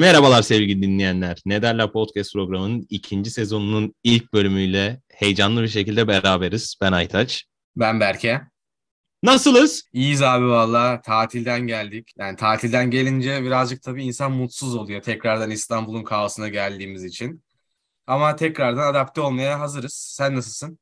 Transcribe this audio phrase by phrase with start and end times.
[0.00, 1.38] Merhabalar sevgili dinleyenler.
[1.46, 6.76] Ne derler podcast programının ikinci sezonunun ilk bölümüyle heyecanlı bir şekilde beraberiz.
[6.80, 7.44] Ben Aytaç.
[7.76, 8.40] Ben Berke.
[9.22, 9.84] Nasılız?
[9.92, 11.00] İyiyiz abi valla.
[11.00, 12.12] Tatilden geldik.
[12.18, 15.02] Yani tatilden gelince birazcık tabii insan mutsuz oluyor.
[15.02, 17.44] Tekrardan İstanbul'un kaosuna geldiğimiz için.
[18.06, 19.94] Ama tekrardan adapte olmaya hazırız.
[20.16, 20.78] Sen nasılsın?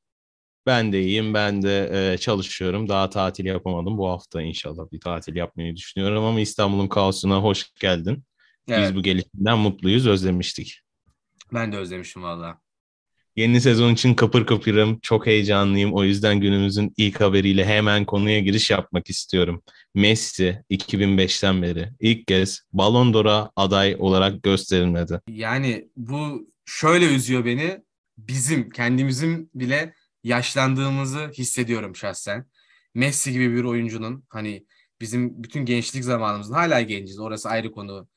[0.66, 1.34] Ben de iyiyim.
[1.34, 2.88] Ben de e, çalışıyorum.
[2.88, 3.98] Daha tatil yapamadım.
[3.98, 8.24] Bu hafta inşallah bir tatil yapmayı düşünüyorum ama İstanbul'un kaosuna hoş geldin.
[8.68, 8.88] Evet.
[8.88, 10.80] Biz bu gelişimden mutluyuz, özlemiştik.
[11.52, 12.60] Ben de özlemişim valla.
[13.36, 15.92] Yeni sezon için kapır kapırım, çok heyecanlıyım.
[15.92, 19.62] O yüzden günümüzün ilk haberiyle hemen konuya giriş yapmak istiyorum.
[19.94, 25.20] Messi 2005'ten beri ilk kez Ballon d'Or'a aday olarak gösterilmedi.
[25.28, 27.82] Yani bu şöyle üzüyor beni.
[28.18, 29.94] Bizim kendimizin bile
[30.24, 32.46] yaşlandığımızı hissediyorum şahsen.
[32.94, 34.66] Messi gibi bir oyuncunun hani
[35.00, 38.08] bizim bütün gençlik zamanımızın hala genciz orası ayrı konu.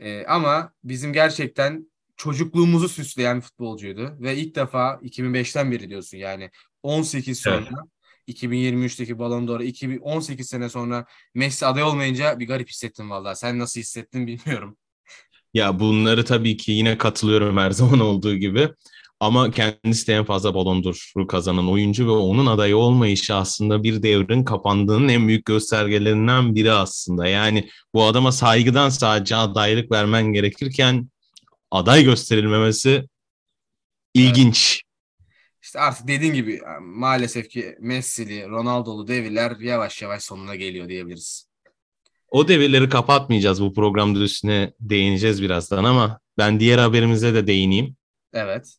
[0.00, 6.50] Ee, ama bizim gerçekten çocukluğumuzu süsleyen futbolcuydu ve ilk defa 2005'ten beri diyorsun yani
[6.82, 7.98] 18 sonra evet.
[8.28, 13.36] 2023'teki Ballon d'Or 2018 sene sonra Messi aday olmayınca bir garip hissettim vallahi.
[13.36, 14.76] Sen nasıl hissettin bilmiyorum.
[15.54, 18.68] Ya bunları tabii ki yine katılıyorum her zaman olduğu gibi.
[19.20, 24.02] Ama kendisi de en fazla Ballon d'Or'u kazanan oyuncu ve onun adayı olmayışı aslında bir
[24.02, 27.26] devrin kapandığının en büyük göstergelerinden biri aslında.
[27.26, 31.08] Yani bu adama saygıdan sadece adaylık vermen gerekirken
[31.70, 33.08] aday gösterilmemesi
[34.14, 34.82] ilginç.
[35.62, 41.48] İşte artık dediğin gibi maalesef ki Messi'li, Ronaldo'lu devirler yavaş yavaş sonuna geliyor diyebiliriz.
[42.30, 47.96] O devirleri kapatmayacağız bu programda üstüne değineceğiz birazdan ama ben diğer haberimize de değineyim.
[48.32, 48.78] Evet.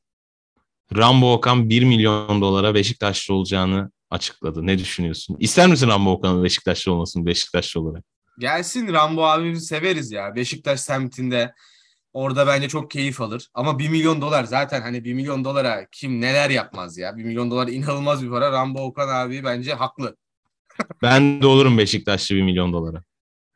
[0.96, 4.68] Rambo Okan 1 milyon dolara Beşiktaşlı olacağını açıkladı.
[4.68, 5.38] Ne düşünüyorsun?
[5.40, 8.04] İster misin Rambo Okan'ın Beşiktaşlı olmasını Beşiktaşlı olarak?
[8.40, 10.36] Gelsin Rambo abimizi severiz ya.
[10.36, 11.54] Beşiktaş semtinde
[12.14, 13.48] orada bence çok keyif alır.
[13.54, 17.18] Ama 1 milyon dolar zaten hani 1 milyon dolara kim neler yapmaz ya.
[17.18, 18.52] 1 milyon dolar inanılmaz bir para.
[18.52, 20.18] Rambo Okan abi bence haklı.
[21.02, 23.04] ben de olurum Beşiktaşlı 1 milyon dolara.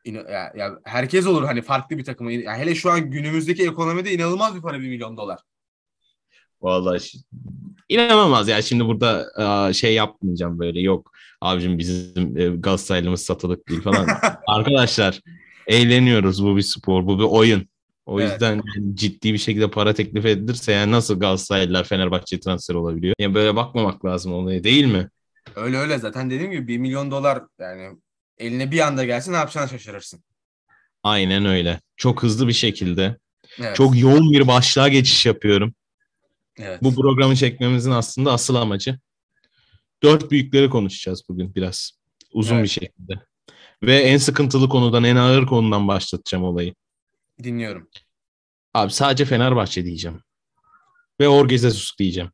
[0.04, 2.32] Ya, ya herkes olur hani farklı bir takımı.
[2.32, 5.40] Ya hele şu an günümüzdeki ekonomide inanılmaz bir para 1 milyon dolar.
[6.62, 6.98] Vallahi
[7.88, 8.62] inanılmaz ya.
[8.62, 10.80] Şimdi burada şey yapmayacağım böyle.
[10.80, 14.08] Yok abicim bizim e, Galatasaraylımız satılık değil falan.
[14.46, 15.20] Arkadaşlar
[15.66, 16.44] eğleniyoruz.
[16.44, 17.06] Bu bir spor.
[17.06, 17.68] Bu bir oyun.
[18.06, 18.32] O evet.
[18.32, 18.62] yüzden
[18.94, 23.14] ciddi bir şekilde para teklif edilirse yani nasıl Galatasaraylılar Fenerbahçe transfer olabiliyor?
[23.18, 25.08] Yani böyle bakmamak lazım olaya değil mi?
[25.56, 27.96] Öyle öyle zaten dediğim gibi 1 milyon dolar yani
[28.38, 30.20] eline bir anda gelsin ne yapacağını şaşırırsın.
[31.02, 31.80] Aynen öyle.
[31.96, 33.16] Çok hızlı bir şekilde.
[33.60, 33.76] Evet.
[33.76, 35.74] Çok yoğun bir başlığa geçiş yapıyorum.
[36.58, 36.82] Evet.
[36.82, 38.98] Bu programı çekmemizin aslında asıl amacı.
[40.02, 41.92] Dört büyükleri konuşacağız bugün biraz.
[42.32, 42.64] Uzun evet.
[42.64, 43.14] bir şekilde.
[43.82, 46.74] Ve en sıkıntılı konudan, en ağır konudan başlatacağım olayı.
[47.42, 47.88] Dinliyorum.
[48.74, 50.20] Abi sadece Fenerbahçe diyeceğim.
[51.20, 51.58] Ve Orge
[51.98, 52.30] diyeceğim.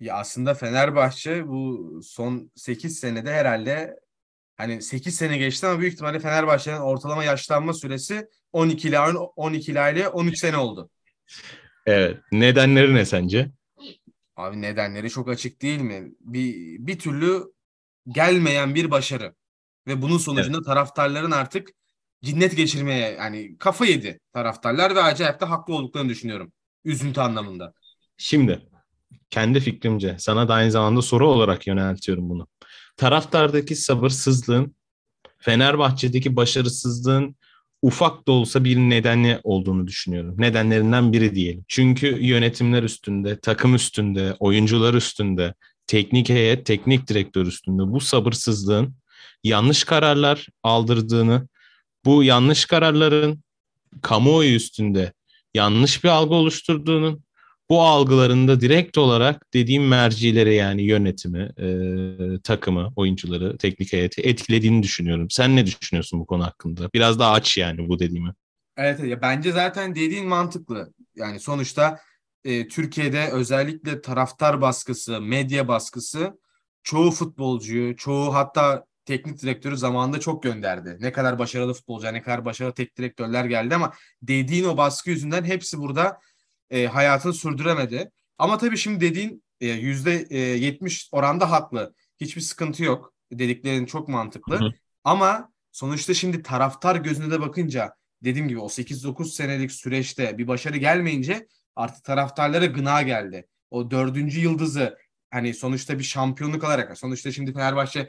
[0.00, 4.00] Ya aslında Fenerbahçe bu son 8 senede herhalde
[4.56, 10.08] hani 8 sene geçti ama büyük ihtimalle Fenerbahçe'nin ortalama yaşlanma süresi 12 ile 12 ile
[10.08, 10.90] 13 sene oldu.
[11.86, 12.20] Evet.
[12.32, 13.50] Nedenleri ne sence?
[14.36, 16.12] Abi nedenleri çok açık değil mi?
[16.20, 16.54] Bir,
[16.86, 17.52] bir türlü
[18.08, 19.34] gelmeyen bir başarı.
[19.86, 20.66] Ve bunun sonucunda evet.
[20.66, 21.68] taraftarların artık
[22.22, 26.52] cinnet geçirmeye yani kafa yedi taraftarlar ve acayip de haklı olduklarını düşünüyorum.
[26.84, 27.72] Üzüntü anlamında.
[28.16, 28.60] Şimdi
[29.30, 32.48] kendi fikrimce sana da aynı zamanda soru olarak yöneltiyorum bunu.
[32.96, 34.76] Taraftardaki sabırsızlığın
[35.38, 37.36] Fenerbahçe'deki başarısızlığın
[37.84, 40.34] ufak da olsa bir nedeni olduğunu düşünüyorum.
[40.38, 41.64] Nedenlerinden biri diyelim.
[41.68, 45.54] Çünkü yönetimler üstünde, takım üstünde, oyuncular üstünde,
[45.86, 48.94] teknik heyet, teknik direktör üstünde bu sabırsızlığın
[49.44, 51.48] yanlış kararlar aldırdığını,
[52.04, 53.42] bu yanlış kararların
[54.02, 55.12] kamuoyu üstünde
[55.54, 57.23] yanlış bir algı oluşturduğunun
[57.70, 61.68] bu algılarında direkt olarak dediğim mercilere yani yönetimi, e,
[62.42, 65.30] takımı, oyuncuları, teknik heyeti etkilediğini düşünüyorum.
[65.30, 66.90] Sen ne düşünüyorsun bu konu hakkında?
[66.94, 68.34] Biraz daha aç yani bu dediğimi.
[68.76, 70.92] Evet ya bence zaten dediğin mantıklı.
[71.16, 72.00] Yani sonuçta
[72.44, 76.38] e, Türkiye'de özellikle taraftar baskısı, medya baskısı
[76.82, 80.96] çoğu futbolcuyu, çoğu hatta teknik direktörü zamanında çok gönderdi.
[81.00, 85.44] Ne kadar başarılı futbolcu, ne kadar başarılı teknik direktörler geldi ama dediğin o baskı yüzünden
[85.44, 86.18] hepsi burada
[86.74, 88.10] e, hayatını sürdüremedi.
[88.38, 91.94] Ama tabii şimdi dediğin e, yüzde e, yetmiş oranda haklı.
[92.20, 93.14] Hiçbir sıkıntı yok.
[93.32, 94.60] Dediklerin çok mantıklı.
[94.60, 94.72] Hı hı.
[95.04, 97.94] Ama sonuçta şimdi taraftar gözüne de bakınca
[98.24, 103.46] dediğim gibi o 8-9 senelik süreçte bir başarı gelmeyince artık taraftarlara gına geldi.
[103.70, 104.98] O dördüncü yıldızı
[105.30, 108.08] hani sonuçta bir şampiyonluk alarak sonuçta şimdi Fenerbahçe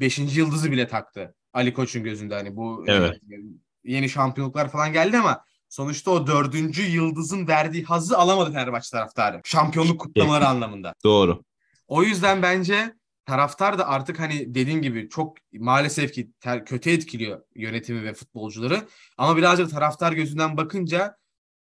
[0.00, 3.14] beşinci yıldızı bile taktı Ali Koç'un gözünde hani bu evet.
[3.14, 3.36] e,
[3.84, 9.40] yeni şampiyonluklar falan geldi ama Sonuçta o dördüncü yıldızın verdiği hazı alamadı Fenerbahçe taraftarı.
[9.44, 10.94] Şampiyonluk kutlamaları anlamında.
[11.04, 11.42] Doğru.
[11.88, 12.94] O yüzden bence
[13.26, 18.88] taraftar da artık hani dediğim gibi çok maalesef ki ter, kötü etkiliyor yönetimi ve futbolcuları.
[19.18, 21.16] Ama birazcık taraftar gözünden bakınca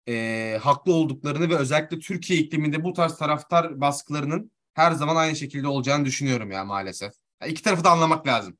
[0.08, 5.69] e, haklı olduklarını ve özellikle Türkiye ikliminde bu tarz taraftar baskılarının her zaman aynı şekilde
[5.69, 7.12] olacağını düşünüyorum ya maalesef.
[7.43, 8.58] Ya iki tarafı da anlamak lazım.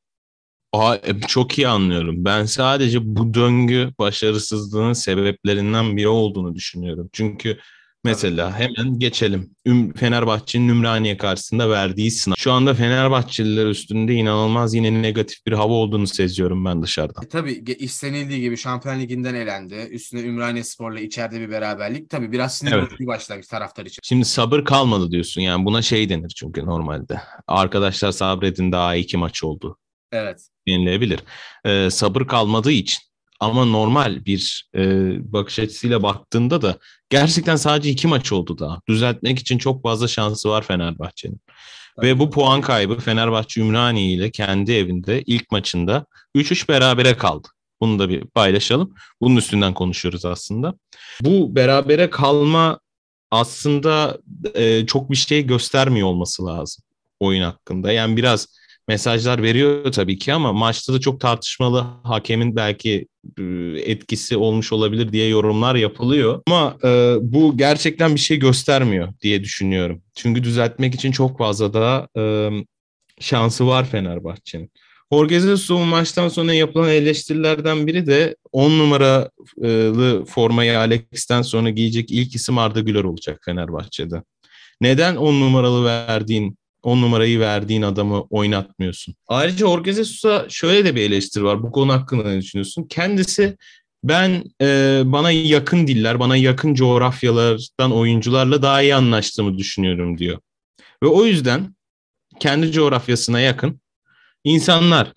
[0.73, 2.25] Aa, e, çok iyi anlıyorum.
[2.25, 7.09] Ben sadece bu döngü başarısızlığının sebeplerinden biri olduğunu düşünüyorum.
[7.13, 7.59] Çünkü
[8.05, 9.51] mesela hemen geçelim.
[9.97, 12.35] Fenerbahçe'nin Ümraniye karşısında verdiği sınav.
[12.39, 17.25] Şu anda Fenerbahçeliler üstünde inanılmaz yine negatif bir hava olduğunu seziyorum ben dışarıdan.
[17.25, 19.75] E, tabii istenildiği gibi Şampiyon Ligi'nden elendi.
[19.75, 22.11] Üstüne Ümraniye Spor'la içeride bir beraberlik.
[22.11, 23.01] Tabii biraz sinir Evet.
[23.01, 24.01] bir başlangıç taraftar için.
[24.03, 27.21] Şimdi sabır kalmadı diyorsun yani buna şey denir çünkü normalde.
[27.47, 29.79] Arkadaşlar sabredin daha iki maç oldu
[30.13, 30.49] Evet.
[30.69, 31.21] denilebilir.
[31.65, 32.99] Ee, sabır kalmadığı için
[33.41, 34.83] ama normal bir e,
[35.33, 36.79] bakış açısıyla baktığında da
[37.11, 38.81] gerçekten sadece iki maç oldu daha.
[38.89, 41.41] Düzeltmek için çok fazla şansı var Fenerbahçe'nin.
[42.03, 46.07] Ve bu puan kaybı Fenerbahçe Ümraniye ile kendi evinde ilk maçında
[46.37, 47.49] 3-3 berabere kaldı.
[47.81, 48.95] Bunu da bir paylaşalım.
[49.21, 50.75] Bunun üstünden konuşuyoruz aslında.
[51.21, 52.81] Bu berabere kalma
[53.31, 54.19] aslında
[54.55, 56.85] e, çok bir şey göstermiyor olması lazım
[57.23, 57.93] oyun hakkında.
[57.93, 58.47] Yani biraz
[58.89, 63.07] mesajlar veriyor tabii ki ama maçta da çok tartışmalı hakemin belki
[63.39, 63.43] e,
[63.85, 66.43] etkisi olmuş olabilir diye yorumlar yapılıyor.
[66.47, 70.03] Ama e, bu gerçekten bir şey göstermiyor diye düşünüyorum.
[70.15, 72.51] Çünkü düzeltmek için çok fazla da e,
[73.21, 74.71] şansı var Fenerbahçe'nin.
[75.13, 82.35] Jorge Jesus'un maçtan sonra yapılan eleştirilerden biri de 10 numaralı formayı Alex'ten sonra giyecek ilk
[82.35, 84.23] isim Arda Güler olacak Fenerbahçe'de.
[84.81, 89.15] Neden 10 numaralı verdiğin 10 numarayı verdiğin adamı oynatmıyorsun?
[89.29, 91.63] Ayrıca Jorge Jesus'a şöyle de bir eleştiri var.
[91.63, 92.87] Bu konu hakkında ne düşünüyorsun?
[92.89, 93.57] Kendisi
[94.05, 100.39] ben e, bana yakın diller, bana yakın coğrafyalardan oyuncularla daha iyi anlaştığımı düşünüyorum diyor.
[101.03, 101.77] Ve o yüzden
[102.41, 103.81] kendi coğrafyasına yakın
[104.45, 105.13] insanlar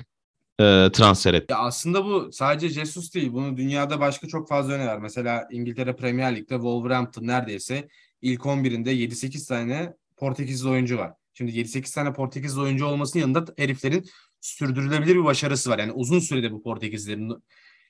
[0.59, 1.51] e, transfer et.
[1.51, 3.33] Ya aslında bu sadece Jesus değil.
[3.33, 4.97] Bunu dünyada başka çok fazla örneği var.
[4.97, 7.87] Mesela İngiltere Premier Lig'de Wolverhampton neredeyse
[8.21, 11.13] ilk 11'inde 7-8 tane Portekizli oyuncu var.
[11.37, 14.05] Şimdi 7-8 tane Portekizli oyuncu olmasının yanında heriflerin
[14.41, 15.79] sürdürülebilir bir başarısı var.
[15.79, 17.33] Yani uzun sürede bu Portekizlerin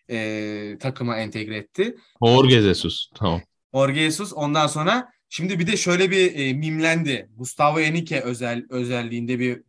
[0.10, 1.98] e, takıma entegre etti.
[2.26, 3.10] Jorge Jesus.
[3.16, 3.42] Tamam.
[3.74, 7.30] Jorge Jesus ondan sonra şimdi bir de şöyle bir e, mimlendi.
[7.36, 9.62] Gustavo Henrique özel özelliğinde bir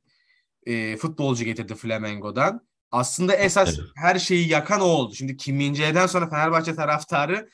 [0.66, 2.66] e, futbolcu getirdi Flamengo'dan.
[2.90, 3.88] Aslında esas Evet.
[3.96, 5.14] her şeyi yakan o oldu.
[5.14, 7.48] Şimdi Kim Min-jae'den sonra Fenerbahçe taraftarı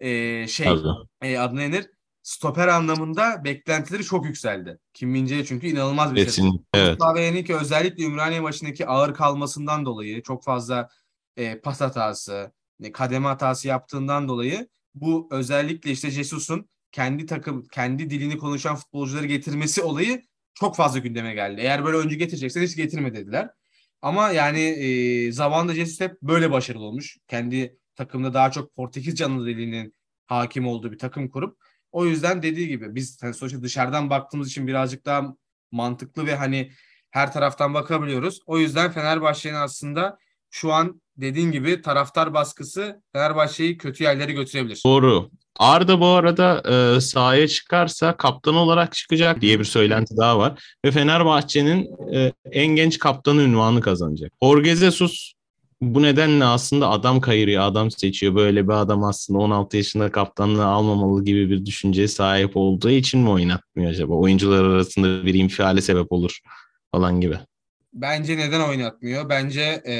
[0.00, 0.88] e, şey Tabii.
[1.22, 1.90] e, adı ne denir?
[2.28, 4.78] Stoper anlamında beklentileri çok yükseldi.
[4.94, 6.24] Kim Min-jae çünkü inanılmaz bir şey.
[6.24, 6.66] Kesin.
[6.74, 7.00] Evet.
[7.16, 10.88] Henrique özellikle Ümraniye maçındaki ağır kalmasından dolayı çok fazla
[11.36, 12.52] e, pas hatası,
[12.82, 19.26] e, kademe hatası yaptığından dolayı bu özellikle işte Jesus'un kendi takım, kendi dilini konuşan futbolcuları
[19.26, 20.22] getirmesi olayı
[20.54, 21.60] çok fazla gündeme geldi.
[21.60, 23.50] Eğer böyle oyuncu getireceksen hiç getirme dediler.
[24.02, 27.18] Ama yani e, zamanında Jesus hep böyle başarılı olmuş.
[27.28, 29.94] Kendi takımda daha çok Portekizce ana dilinin
[30.26, 31.58] hakim olduğu bir takım kurup
[31.92, 35.34] o yüzden dediği gibi biz hani sonuçta dışarıdan baktığımız için birazcık daha
[35.72, 36.70] mantıklı ve hani
[37.10, 38.40] her taraftan bakabiliyoruz.
[38.46, 40.18] O yüzden Fenerbahçe'nin aslında
[40.50, 44.82] şu an dediğin gibi taraftar baskısı Fenerbahçe'yi kötü yerlere götürebilir.
[44.86, 45.30] Doğru.
[45.58, 46.62] Arda bu arada
[46.96, 50.76] e, sahaya çıkarsa kaptan olarak çıkacak diye bir söylenti daha var.
[50.84, 54.32] Ve Fenerbahçe'nin e, en genç kaptanı ünvanı kazanacak.
[54.42, 55.32] Jorge Jesus
[55.80, 58.34] bu nedenle aslında adam kayırıyor, adam seçiyor.
[58.34, 63.30] Böyle bir adam aslında 16 yaşında kaptanlığı almamalı gibi bir düşünceye sahip olduğu için mi
[63.30, 64.14] oynatmıyor acaba?
[64.14, 66.38] Oyuncular arasında bir infiale sebep olur
[66.92, 67.38] falan gibi.
[67.92, 69.28] Bence neden oynatmıyor?
[69.28, 69.94] Bence e,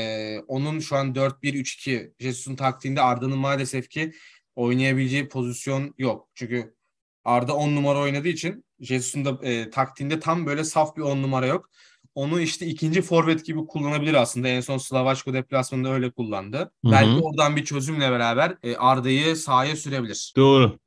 [0.49, 4.13] onun şu an 4-1-3-2 Jesus'un taktiğinde Arda'nın maalesef ki
[4.57, 6.29] oynayabileceği pozisyon yok.
[6.35, 6.75] Çünkü
[7.25, 11.47] Arda 10 numara oynadığı için Jesus'un da e, taktiğinde tam böyle saf bir 10 numara
[11.47, 11.71] yok.
[12.19, 14.49] Onu işte ikinci forvet gibi kullanabilir aslında.
[14.49, 16.59] En son Slavaşko deplasmanında öyle kullandı.
[16.59, 16.93] Hı hı.
[16.93, 20.33] Belki oradan bir çözümle beraber e, Arda'yı sahaya sürebilir.
[20.37, 20.79] Doğru.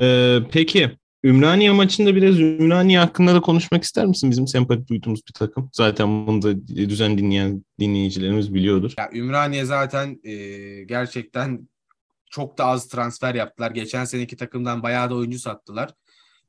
[0.00, 0.90] Ee, peki
[1.24, 4.30] Ümraniye maçında biraz Ümraniye hakkında da konuşmak ister misin?
[4.30, 5.70] Bizim sempati duyduğumuz bir takım.
[5.72, 8.94] Zaten bunu da düzen dinleyen dinleyicilerimiz biliyordur.
[8.98, 10.34] Ya Ümraniye zaten e,
[10.84, 11.68] gerçekten
[12.30, 13.70] çok da az transfer yaptılar.
[13.70, 15.90] Geçen seneki takımdan bayağı da oyuncu sattılar.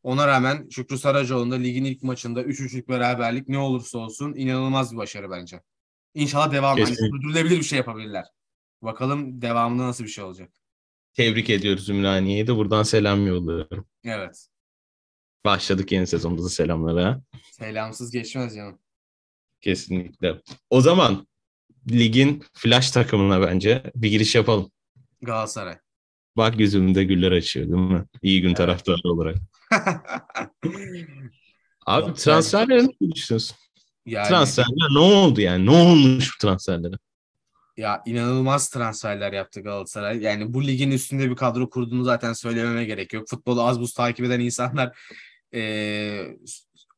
[0.03, 5.31] Ona rağmen Şükrü Saracoğlu'nda ligin ilk maçında 3-3'lük beraberlik ne olursa olsun inanılmaz bir başarı
[5.31, 5.61] bence.
[6.13, 8.25] İnşallah devam hani sürdürülebilir bir şey yapabilirler.
[8.81, 10.51] Bakalım devamında nasıl bir şey olacak.
[11.13, 13.87] Tebrik ediyoruz Ümraniye'yi de buradan selam yolluyorum.
[14.03, 14.47] Evet.
[15.45, 17.21] Başladık yeni sezonda da selamlara.
[17.51, 18.79] Selamsız geçmez canım.
[19.61, 20.41] Kesinlikle.
[20.69, 21.27] O zaman
[21.91, 24.71] ligin flash takımına bence bir giriş yapalım.
[25.21, 25.77] Galatasaray.
[26.37, 28.05] Bak yüzümde güller açıyor değil mi?
[28.21, 29.35] İyi gün taraftarı olarak.
[31.85, 33.57] Abi Yok, transferleri ne düşünüyorsun?
[34.05, 35.65] yani Transferler ne oldu yani?
[35.65, 36.95] Ne olmuş bu transferlere?
[37.77, 40.17] ya inanılmaz transferler yaptı Galatasaray.
[40.21, 43.27] Yani bu ligin üstünde bir kadro kurduğunu zaten söylememe gerek yok.
[43.29, 44.97] Futbolu az buz takip eden insanlar
[45.53, 46.37] eee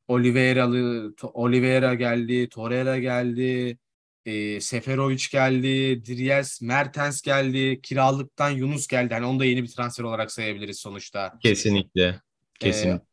[0.08, 3.78] Oliveira'lı Oliveira geldi, Torreira geldi,
[4.26, 9.14] eee Seferovic geldi, Dries Mertens geldi, kiralıktan Yunus geldi.
[9.14, 11.40] Hani onu da yeni bir transfer olarak sayabiliriz sonuçta.
[11.44, 12.22] Kesinlikle.
[12.60, 13.06] Kesinlikle.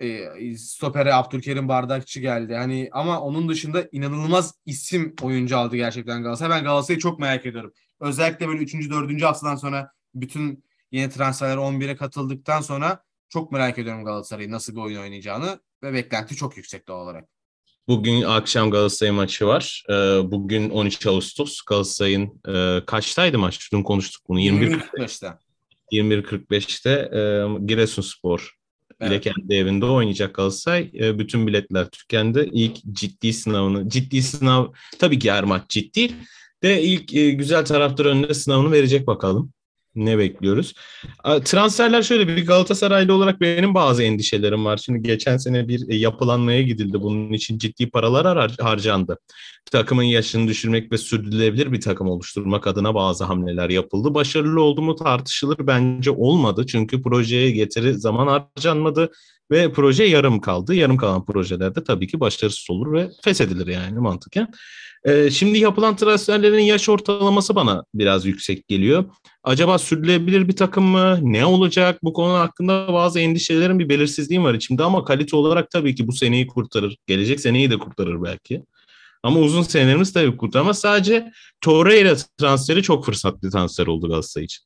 [0.00, 2.54] e, stopere Abdülkerim Bardakçı geldi.
[2.54, 6.58] Hani ama onun dışında inanılmaz isim oyuncu aldı gerçekten Galatasaray.
[6.58, 7.72] Ben Galatasaray'ı çok merak ediyorum.
[8.00, 8.90] Özellikle böyle 3.
[8.90, 9.22] 4.
[9.22, 15.00] haftadan sonra bütün yeni transferler 11'e katıldıktan sonra çok merak ediyorum Galatasaray'ın nasıl bir oyun
[15.00, 17.28] oynayacağını ve beklenti çok yüksek doğal olarak.
[17.88, 19.84] Bugün akşam Galatasaray maçı var.
[19.90, 19.92] Ee,
[20.30, 21.60] bugün 13 Ağustos.
[21.60, 23.72] Galatasaray'ın e, kaçtaydı maç?
[23.72, 24.40] Dün konuştuk bunu.
[24.40, 25.32] 21 21.45'te.
[25.92, 27.20] 21.45'te e,
[27.66, 28.54] Giresunspor
[29.00, 29.24] ile Evet.
[29.24, 30.90] kendi evinde oynayacak Galatasaray.
[30.94, 32.50] E, bütün biletler tükendi.
[32.52, 34.66] İlk ciddi sınavını, ciddi sınav
[34.98, 36.10] tabii ki her maç ciddi
[36.62, 39.52] de ilk güzel taraftar önünde sınavını verecek bakalım.
[39.94, 40.74] Ne bekliyoruz?
[41.44, 44.76] Transferler şöyle bir Galatasaraylı olarak benim bazı endişelerim var.
[44.76, 47.02] Şimdi geçen sene bir e, yapılanmaya gidildi.
[47.02, 49.18] Bunun için ciddi paralar har- harcandı.
[49.70, 54.14] Takımın yaşını düşürmek ve sürdürülebilir bir takım oluşturmak adına bazı hamleler yapıldı.
[54.14, 55.56] Başarılı oldu mu tartışılır.
[55.60, 56.66] Bence olmadı.
[56.66, 59.10] Çünkü projeye getiri zaman harcanmadı
[59.50, 60.74] ve proje yarım kaldı.
[60.74, 64.48] Yarım kalan projelerde tabii ki başarısız olur ve feshedilir yani mantıken.
[65.04, 69.04] Ee, şimdi yapılan transferlerin yaş ortalaması bana biraz yüksek geliyor.
[69.42, 71.18] Acaba sürdürülebilir bir takım mı?
[71.22, 71.98] Ne olacak?
[72.02, 76.12] Bu konu hakkında bazı endişelerin bir belirsizliğim var içimde ama kalite olarak tabii ki bu
[76.12, 76.96] seneyi kurtarır.
[77.06, 78.62] Gelecek seneyi de kurtarır belki.
[79.22, 80.78] Ama uzun senelerimiz tabii kurtarmaz.
[80.78, 84.64] Sadece Torreira transferi çok fırsatlı transfer oldu Galatasaray için.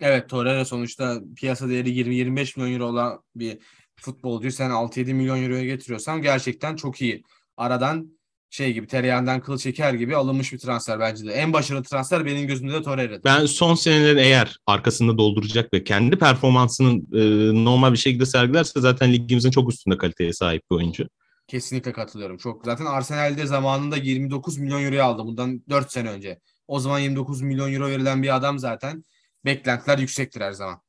[0.00, 3.58] Evet Torreira sonuçta piyasa değeri 20-25 milyon euro olan bir
[4.00, 7.22] futbolcuyu sen 6-7 milyon euroya getiriyorsan gerçekten çok iyi.
[7.56, 8.18] Aradan
[8.50, 11.32] şey gibi tereyağından kıl çeker gibi alınmış bir transfer bence de.
[11.32, 13.24] En başarılı transfer benim gözümde de Torreira'dır.
[13.24, 19.12] Ben son senelerin eğer arkasında dolduracak ve kendi performansının e, normal bir şekilde sergilerse zaten
[19.12, 21.08] ligimizin çok üstünde kaliteye sahip bir oyuncu.
[21.46, 22.36] Kesinlikle katılıyorum.
[22.36, 26.38] Çok zaten Arsenal'de zamanında 29 milyon euroya aldı bundan 4 sene önce.
[26.68, 29.04] O zaman 29 milyon euro verilen bir adam zaten
[29.44, 30.80] beklentiler yüksektir her zaman.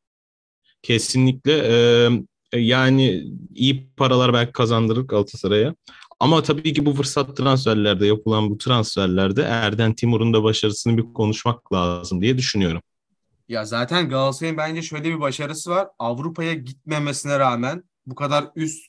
[0.82, 2.10] Kesinlikle e,
[2.54, 3.24] yani
[3.56, 5.76] iyi paralar belki kazandırır Galatasaray'a.
[6.20, 11.74] Ama tabii ki bu fırsat transferlerde yapılan bu transferlerde Erden Timur'un da başarısını bir konuşmak
[11.74, 12.82] lazım diye düşünüyorum.
[13.48, 15.88] Ya zaten Galatasaray'ın bence şöyle bir başarısı var.
[16.00, 18.86] Avrupa'ya gitmemesine rağmen bu kadar üst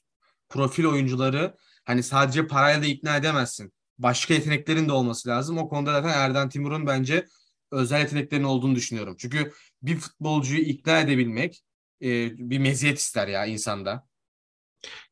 [0.48, 3.72] profil oyuncuları hani sadece parayla da ikna edemezsin.
[3.98, 5.58] Başka yeteneklerin de olması lazım.
[5.58, 7.26] O konuda zaten Erden Timur'un bence
[7.70, 9.16] özel yeteneklerinin olduğunu düşünüyorum.
[9.18, 9.52] Çünkü
[9.82, 11.62] bir futbolcuyu ikna edebilmek
[12.02, 14.06] e, bir meziyet ister ya insanda.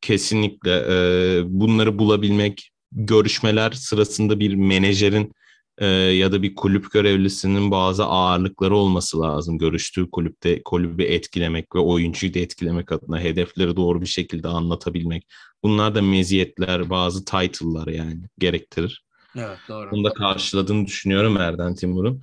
[0.00, 5.32] Kesinlikle e, bunları bulabilmek, görüşmeler sırasında bir menajerin
[5.78, 9.58] e, ya da bir kulüp görevlisinin bazı ağırlıkları olması lazım.
[9.58, 15.26] Görüştüğü kulüpte kulübü etkilemek ve oyuncuyu da etkilemek adına hedefleri doğru bir şekilde anlatabilmek.
[15.62, 19.04] Bunlar da meziyetler, bazı title'lar yani gerektirir.
[19.36, 19.90] Evet doğru.
[19.90, 22.22] Bunu da karşıladığını düşünüyorum Erden Timur'un.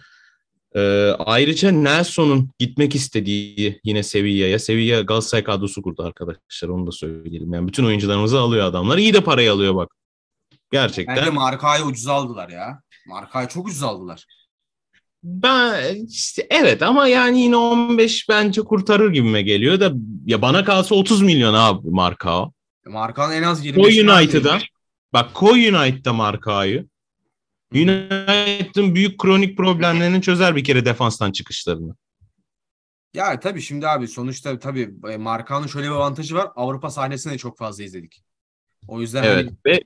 [0.76, 4.60] Ee, ayrıca Nelson'un gitmek istediği yine Sevilla'ya.
[4.60, 7.54] Sevilla Galatasaray kadrosu kurdu arkadaşlar onu da söyleyelim.
[7.54, 8.98] Yani bütün oyuncularımızı alıyor adamlar.
[8.98, 9.96] İyi de parayı alıyor bak.
[10.72, 11.16] Gerçekten.
[11.16, 12.82] Bence Marka'yı ucuz aldılar ya.
[13.08, 14.26] Marka'yı çok ucuz aldılar.
[15.24, 19.94] Ben işte evet ama yani yine 15 bence kurtarır gibime geliyor da
[20.26, 22.46] ya bana kalsa 30 milyon abi Marka.
[22.86, 24.08] Marka'nın en az 25 Koy
[24.44, 24.68] değil.
[25.14, 26.88] Bak koy United'a Marka'yı.
[27.76, 31.96] United'ın büyük kronik problemlerini çözer bir kere defanstan çıkışlarını.
[33.14, 36.52] Ya tabii şimdi abi sonuçta tabii e, Marka'nın şöyle bir avantajı var.
[36.56, 38.24] Avrupa sahnesinde de çok fazla izledik.
[38.88, 39.84] O yüzden Evet hani ve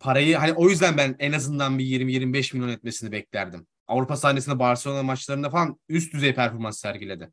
[0.00, 3.66] parayı hani o yüzden ben en azından bir 20-25 milyon etmesini beklerdim.
[3.88, 7.32] Avrupa sahnesinde Barcelona maçlarında falan üst düzey performans sergiledi.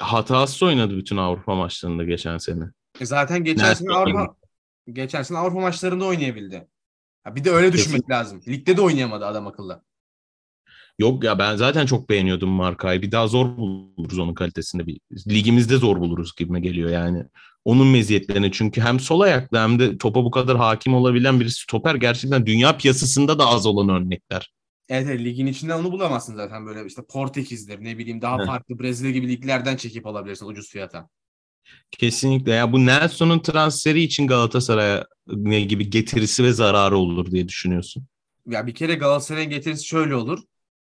[0.00, 2.64] hatasız oynadı bütün Avrupa maçlarında geçen sene.
[3.00, 4.36] E zaten geçen Nerede sene Avrupa
[4.92, 6.68] geçen sene Avrupa maçlarında oynayabildi.
[7.26, 8.40] Ha bir de öyle düşünmek lazım.
[8.48, 9.82] Ligde de oynayamadı adam akıllı.
[10.98, 13.02] Yok ya ben zaten çok beğeniyordum Marka'yı.
[13.02, 14.86] Bir daha zor buluruz onun kalitesinde.
[14.86, 17.24] Bir, ligimizde zor buluruz gibime geliyor yani.
[17.64, 21.94] Onun meziyetlerini çünkü hem sol ayaklı hem de topa bu kadar hakim olabilen bir stoper
[21.94, 24.52] gerçekten dünya piyasasında da az olan örnekler.
[24.88, 29.10] Evet, evet ligin içinde onu bulamazsın zaten böyle işte Portekiz'dir ne bileyim daha farklı Brezilya
[29.10, 31.08] gibi liglerden çekip alabilirsin ucuz fiyata.
[31.90, 38.04] Kesinlikle ya bu Nelson'un transferi için Galatasaray'a ne gibi getirisi ve zararı olur diye düşünüyorsun.
[38.46, 40.38] Ya bir kere Galatasaray'ın getirisi şöyle olur.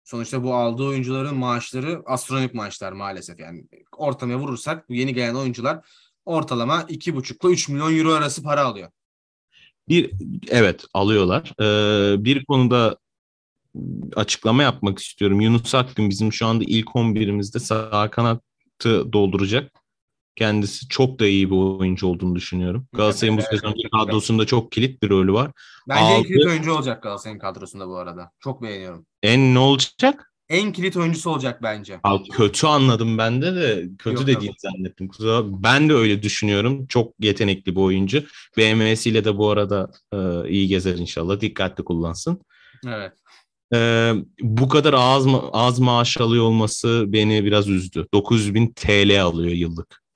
[0.04, 3.40] Sonuçta bu aldığı oyuncuların maaşları astronomik maaşlar maalesef.
[3.40, 3.64] Yani
[3.98, 5.86] ortamaya vurursak yeni gelen oyuncular
[6.26, 8.90] ortalama 2,5 ile 3 milyon euro arası para alıyor.
[9.90, 10.12] Bir
[10.50, 11.54] evet alıyorlar.
[11.62, 12.98] Ee, bir konuda
[14.16, 15.42] açıklama yapmak istiyorum.
[15.42, 19.72] Yunus Akgün bizim şu anda ilk 11'imizde sağ kanatı dolduracak.
[20.38, 22.88] Kendisi çok da iyi bir oyuncu olduğunu düşünüyorum.
[22.94, 25.52] Galatasaray'ın bu sezon kadrosunda çok kilit bir rolü var.
[25.90, 26.14] Bence Aldı.
[26.18, 28.32] en kilit oyuncu olacak Galatasaray'ın kadrosunda bu arada.
[28.40, 29.06] Çok beğeniyorum.
[29.24, 30.34] En ne olacak?
[30.50, 32.00] En kilit oyuncusu olacak bence.
[32.04, 34.74] Abi kötü anladım ben de de kötü Yok, dediğini tabii.
[34.76, 35.10] zannettim.
[35.64, 36.88] Ben de öyle düşünüyorum.
[36.88, 38.24] Çok yetenekli bir oyuncu.
[38.58, 41.42] BMS ile de bu arada e, iyi gezer inşallah.
[41.42, 42.42] Dikkatli kullansın.
[42.88, 43.14] Evet.
[43.74, 48.08] E, bu kadar az, ma- az maaş alıyor olması beni biraz üzdü.
[48.14, 50.07] 900 bin TL alıyor yıllık.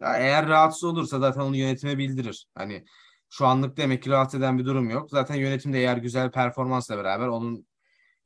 [0.00, 2.46] Ya eğer rahatsız olursa zaten onu yönetime bildirir.
[2.54, 2.84] Hani
[3.30, 5.10] şu anlık demek ki rahatsız eden bir durum yok.
[5.10, 7.66] Zaten yönetim de eğer güzel performansla beraber onun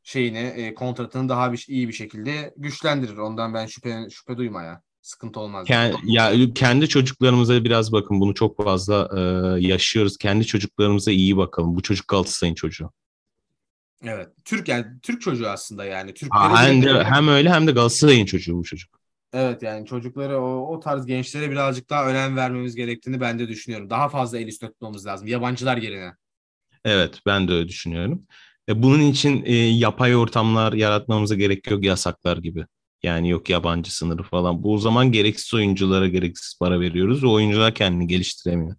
[0.02, 3.16] şeyini e, kontratını daha bir iyi bir şekilde güçlendirir.
[3.16, 4.82] Ondan ben şüphe şüphe duymaya.
[5.02, 5.66] Sıkıntı olmaz.
[5.66, 9.20] Kend, ya kendi çocuklarımıza biraz bakın bunu çok fazla e,
[9.66, 10.18] yaşıyoruz.
[10.18, 11.76] Kendi çocuklarımıza iyi bakalım.
[11.76, 12.90] Bu çocuk Galatasaray'ın çocuğu.
[14.04, 14.28] Evet.
[14.44, 16.14] Türk yani Türk çocuğu aslında yani.
[16.14, 19.01] Türk hem, de, hem öyle hem de Galatasaray'ın çocuğu bu çocuk.
[19.32, 23.90] Evet yani çocukları o, o tarz gençlere birazcık daha önem vermemiz gerektiğini ben de düşünüyorum.
[23.90, 26.12] Daha fazla el üstüne tutmamız lazım yabancılar yerine.
[26.84, 28.26] Evet ben de öyle düşünüyorum.
[28.68, 32.66] E, bunun için e, yapay ortamlar yaratmamıza gerek yok yasaklar gibi.
[33.02, 34.62] Yani yok yabancı sınırı falan.
[34.62, 37.24] Bu zaman gereksiz oyunculara gereksiz para veriyoruz.
[37.24, 38.76] O oyuncular kendini geliştiremiyor.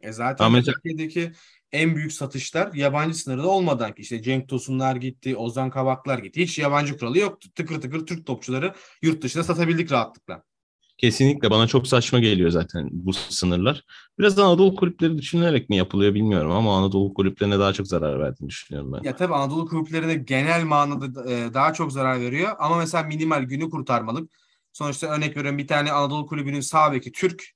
[0.00, 1.32] E zaten Ama Türkiye'deki
[1.74, 6.42] en büyük satışlar yabancı sınırda olmadan ki işte Cenk Tosunlar gitti, Ozan Kabaklar gitti.
[6.42, 7.48] Hiç yabancı kuralı yoktu.
[7.54, 10.42] Tıkır tıkır Türk topçuları yurt dışında satabildik rahatlıkla.
[10.98, 13.84] Kesinlikle bana çok saçma geliyor zaten bu sınırlar.
[14.18, 18.92] Biraz Anadolu kulüpleri düşünülerek mi yapılıyor bilmiyorum ama Anadolu kulüplerine daha çok zarar verdiğini düşünüyorum
[18.92, 19.02] ben.
[19.02, 23.70] Ya tabii Anadolu kulüplerine genel manada e, daha çok zarar veriyor ama mesela minimal günü
[23.70, 24.30] kurtarmalık.
[24.72, 27.54] Sonuçta örnek veriyorum bir tane Anadolu kulübünün sağ beki Türk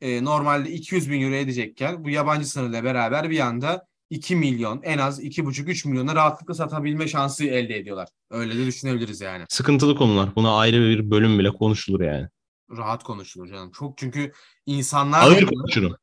[0.00, 4.98] e, normalde 200 bin euro edecekken bu yabancı sınırla beraber bir anda 2 milyon en
[4.98, 8.08] az 2,5-3 milyona rahatlıkla satabilme şansı elde ediyorlar.
[8.30, 9.44] Öyle de düşünebiliriz yani.
[9.48, 10.36] Sıkıntılı konular.
[10.36, 12.28] Buna ayrı bir bölüm bile konuşulur yani.
[12.76, 13.72] Rahat konuşulur canım.
[13.72, 14.32] Çok çünkü
[14.66, 15.22] insanlar...
[15.22, 15.96] Ağır konuşurum.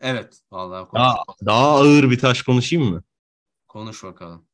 [0.00, 0.40] Evet.
[0.52, 3.02] Vallahi daha, daha ağır bir taş konuşayım mı?
[3.68, 4.46] Konuş bakalım.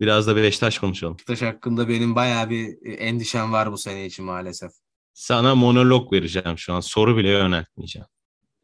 [0.00, 1.14] Biraz da Beşiktaş konuşalım.
[1.14, 4.72] Beşiktaş hakkında benim bayağı bir endişem var bu sene için maalesef.
[5.14, 6.80] Sana monolog vereceğim şu an.
[6.80, 8.06] Soru bile yöneltmeyeceğim.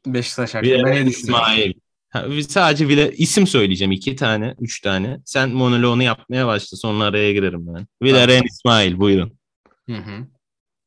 [0.06, 1.72] Beşiktaş hakkında ne İsmail.
[2.10, 3.92] Ha, sadece bile isim söyleyeceğim.
[3.92, 5.20] iki tane, üç tane.
[5.24, 6.76] Sen monoloğunu yapmaya başla.
[6.76, 7.86] Sonra araya girerim ben.
[8.02, 9.38] Vilaren İsmail buyurun.
[9.86, 10.26] Hı hı.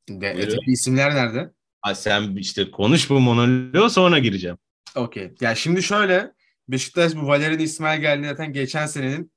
[0.09, 0.71] De, buyurun.
[0.71, 1.51] isimler nerede?
[1.81, 4.57] Ha, sen işte konuş bu monoloğu sonra gireceğim.
[4.95, 5.31] Okey.
[5.41, 6.31] Yani şimdi şöyle
[6.67, 9.31] Beşiktaş bu Valerian İsmail geldi zaten geçen senenin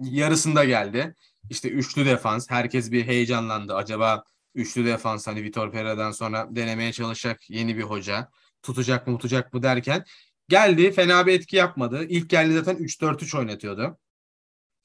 [0.00, 1.14] yarısında geldi.
[1.50, 2.50] İşte üçlü defans.
[2.50, 3.74] Herkes bir heyecanlandı.
[3.74, 8.28] Acaba üçlü defans hani Vitor Pereira'dan sonra denemeye çalışacak yeni bir hoca
[8.62, 10.04] tutacak mı tutacak mı derken
[10.48, 12.04] geldi fena bir etki yapmadı.
[12.08, 13.98] İlk geldi zaten 3-4-3 oynatıyordu.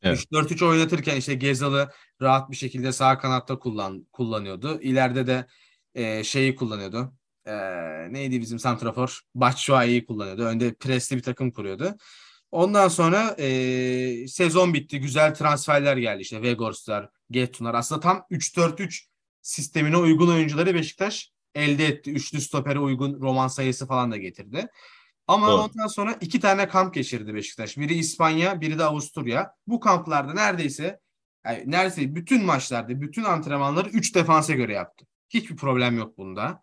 [0.02, 0.20] Evet.
[0.32, 1.90] 3-4-3 oynatırken işte Gezal'ı
[2.22, 4.82] rahat bir şekilde sağ kanatta kullan kullanıyordu.
[4.82, 5.48] İleride de
[5.96, 7.14] e, şeyi kullanıyordu.
[7.46, 7.54] E,
[8.14, 9.22] neydi bizim santrafor?
[9.36, 10.44] Batshuayi'yi kullanıyordu.
[10.44, 11.98] Önde presli bir takım kuruyordu.
[12.52, 15.00] Ondan sonra e, sezon bitti.
[15.00, 16.22] Güzel transferler geldi.
[16.22, 17.74] İşte Vegors'lar, Getunlar.
[17.74, 19.06] Aslında tam 3-4-3
[19.42, 22.12] sistemine uygun oyuncuları Beşiktaş elde etti.
[22.12, 24.68] Üçlü stopere uygun roman sayısı falan da getirdi.
[25.28, 25.62] Ama Doğru.
[25.62, 27.78] ondan sonra iki tane kamp geçirdi Beşiktaş.
[27.78, 29.56] Biri İspanya, biri de Avusturya.
[29.68, 31.00] Bu kamplarda neredeyse
[31.46, 35.06] yani neredeyse bütün maçlarda, bütün antrenmanları 3 defansa göre yaptı.
[35.30, 36.62] Hiçbir problem yok bunda.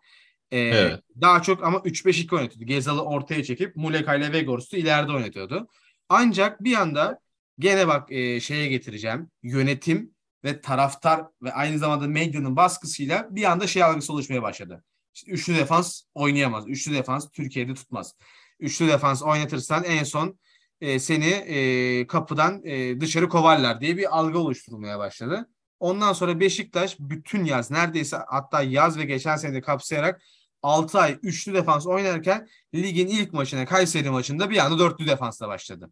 [0.51, 0.99] Ee, evet.
[1.21, 2.65] Daha çok ama 3-5-2 oynatıyordu.
[2.65, 5.67] Gezal'ı ortaya çekip Muleka ile Vegors'u ileride oynatıyordu.
[6.09, 7.19] Ancak bir anda
[7.59, 9.31] gene bak e, şeye getireceğim.
[9.43, 14.83] Yönetim ve taraftar ve aynı zamanda medyanın baskısıyla bir anda şey algısı oluşmaya başladı.
[15.13, 16.67] İşte üçlü defans oynayamaz.
[16.67, 18.15] Üçlü defans Türkiye'de tutmaz.
[18.59, 20.39] Üçlü defans oynatırsan en son
[20.81, 25.49] e, seni e, kapıdan e, dışarı kovarlar diye bir algı oluşturulmaya başladı.
[25.79, 30.21] Ondan sonra Beşiktaş bütün yaz neredeyse hatta yaz ve geçen sene kapsayarak
[30.61, 35.91] 6 ay üçlü defans oynarken ligin ilk maçına Kayseri maçında bir anda dörtlü defansla başladı.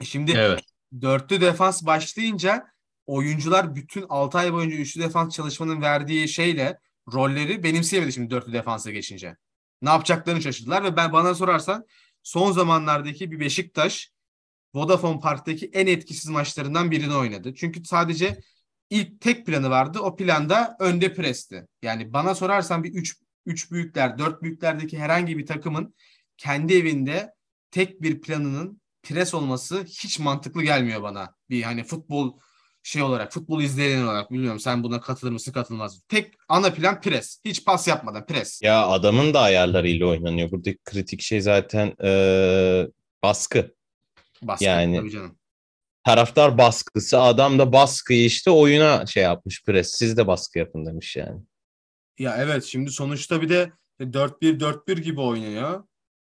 [0.00, 0.60] E şimdi evet.
[1.00, 2.66] dörtlü defans başlayınca
[3.06, 6.78] oyuncular bütün 6 ay boyunca üçlü defans çalışmanın verdiği şeyle
[7.12, 9.36] rolleri benimseyemedi şimdi dörtlü defansa geçince.
[9.82, 11.86] Ne yapacaklarını şaşırdılar ve ben bana sorarsan
[12.22, 14.12] son zamanlardaki bir Beşiktaş
[14.74, 17.54] Vodafone Park'taki en etkisiz maçlarından birini oynadı.
[17.54, 18.40] Çünkü sadece
[18.90, 19.98] ilk tek planı vardı.
[20.00, 21.66] O planda önde presti.
[21.82, 23.16] Yani bana sorarsan bir 3
[23.46, 25.94] 3 büyükler, 4 büyüklerdeki herhangi bir takımın
[26.36, 27.34] kendi evinde
[27.70, 31.34] tek bir planının pres olması hiç mantıklı gelmiyor bana.
[31.50, 32.38] Bir hani futbol
[32.86, 36.06] şey olarak futbol izleyen olarak bilmiyorum sen buna katılır mısın katılmaz mısın?
[36.08, 37.40] Tek ana plan pres.
[37.44, 38.62] Hiç pas yapmadan pres.
[38.62, 40.50] Ya adamın da ayarlarıyla oynanıyor.
[40.50, 42.86] Buradaki kritik şey zaten ee,
[43.22, 43.74] baskı.
[44.42, 45.38] Baskı Yani- tabii canım.
[46.04, 47.20] Taraftar baskısı.
[47.20, 49.90] Adam da baskıyı işte oyuna şey yapmış pres.
[49.90, 51.40] Siz de baskı yapın demiş yani.
[52.18, 55.84] Ya evet şimdi sonuçta bir de 4-1-4-1 gibi oynuyor.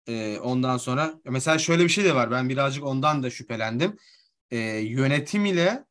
[0.09, 2.31] Ee, ondan sonra mesela şöyle bir şey de var.
[2.31, 3.97] Ben birazcık ondan da şüphelendim.
[4.51, 5.90] Ee, yönetim ile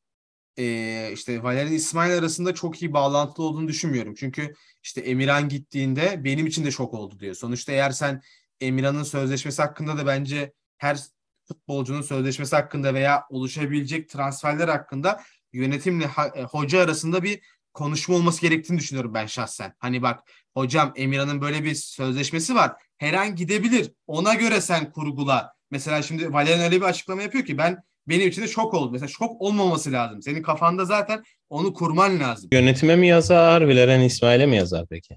[0.59, 4.15] e, işte Valerian İsmail arasında çok iyi bağlantılı olduğunu düşünmüyorum.
[4.15, 7.35] Çünkü işte Emirhan gittiğinde benim için de şok oldu diyor.
[7.35, 8.21] Sonuçta eğer sen
[8.61, 10.99] Emirhan'ın sözleşmesi hakkında da bence her
[11.47, 17.41] futbolcunun sözleşmesi hakkında veya oluşabilecek transferler hakkında yönetimle e, hoca arasında bir
[17.73, 19.73] konuşma olması gerektiğini düşünüyorum ben şahsen.
[19.79, 20.19] Hani bak
[20.53, 22.71] hocam Emirhan'ın böyle bir sözleşmesi var.
[22.97, 23.91] Her an gidebilir.
[24.07, 25.53] Ona göre sen kurgula.
[25.71, 28.91] Mesela şimdi Valerian öyle bir açıklama yapıyor ki ben benim için de şok oldu.
[28.91, 30.21] Mesela şok olmaması lazım.
[30.21, 32.49] Senin kafanda zaten onu kurman lazım.
[32.53, 35.15] Yönetime mi yazar, Vileren İsmail'e mi yazar peki?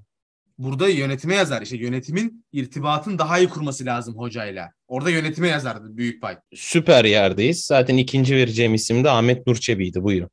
[0.58, 1.62] Burada yönetime yazar.
[1.62, 4.70] İşte yönetimin irtibatın daha iyi kurması lazım hocayla.
[4.88, 6.36] Orada yönetime yazardı büyük pay.
[6.54, 7.64] Süper yerdeyiz.
[7.64, 10.02] Zaten ikinci vereceğim isim de Ahmet Nurçebi'ydi.
[10.02, 10.30] Buyurun.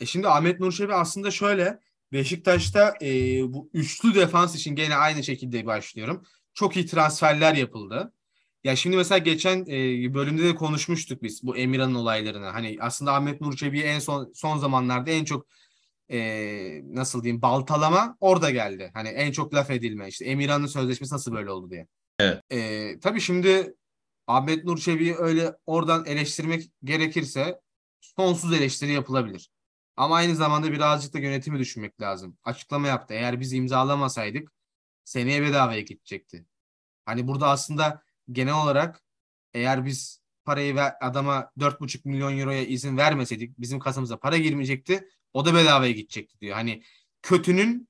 [0.00, 1.78] E şimdi Ahmet Nur Çebi aslında şöyle
[2.12, 3.08] Beşiktaş'ta e,
[3.52, 6.24] bu üçlü defans için gene aynı şekilde başlıyorum.
[6.54, 8.12] Çok iyi transferler yapıldı.
[8.64, 12.46] Ya şimdi mesela geçen e, bölümde de konuşmuştuk biz bu Emirhan'ın olaylarını.
[12.46, 15.46] Hani aslında Ahmet Nur Çebi'ye en son son zamanlarda en çok
[16.10, 18.90] e, nasıl diyeyim baltalama orada geldi.
[18.94, 20.08] Hani en çok laf edilme.
[20.08, 21.86] İşte Emirhan'ın sözleşmesi nasıl böyle oldu diye.
[22.18, 22.42] Evet.
[22.52, 23.74] E, tabii şimdi
[24.26, 27.60] Ahmet Nur Çebi'yi öyle oradan eleştirmek gerekirse
[28.00, 29.50] sonsuz eleştiri yapılabilir.
[29.96, 32.38] Ama aynı zamanda birazcık da yönetimi düşünmek lazım.
[32.44, 33.14] Açıklama yaptı.
[33.14, 34.52] Eğer biz imzalamasaydık
[35.04, 36.46] seneye bedavaya gidecekti.
[37.04, 39.02] Hani burada aslında genel olarak
[39.54, 45.08] eğer biz parayı ver, adama 4,5 milyon euroya izin vermeseydik bizim kasamıza para girmeyecekti.
[45.32, 46.54] O da bedavaya gidecekti diyor.
[46.54, 46.82] Hani
[47.22, 47.88] kötünün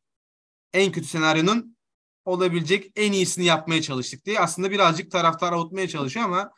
[0.73, 1.77] en kötü senaryonun
[2.25, 6.53] olabilecek en iyisini yapmaya çalıştık diye aslında birazcık taraftar avutmaya çalışıyor ama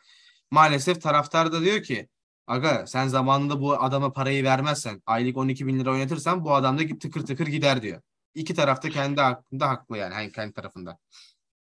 [0.51, 2.07] maalesef taraftar da diyor ki
[2.47, 6.99] Aga sen zamanında bu adama parayı vermezsen aylık 12 bin lira oynatırsan bu adam da
[6.99, 8.01] tıkır tıkır gider diyor.
[8.35, 10.97] İki tarafta kendi hakkında haklı yani hani kendi tarafında.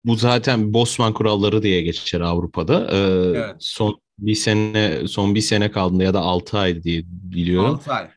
[0.06, 2.88] Bu zaten Bosman kuralları diye geçer Avrupa'da.
[2.92, 2.98] Ee,
[3.38, 3.56] Evet.
[3.60, 7.76] Son bir sene son bir sene kaldığında ya da 6 ay diye biliyorum.
[7.76, 8.08] 6 ay.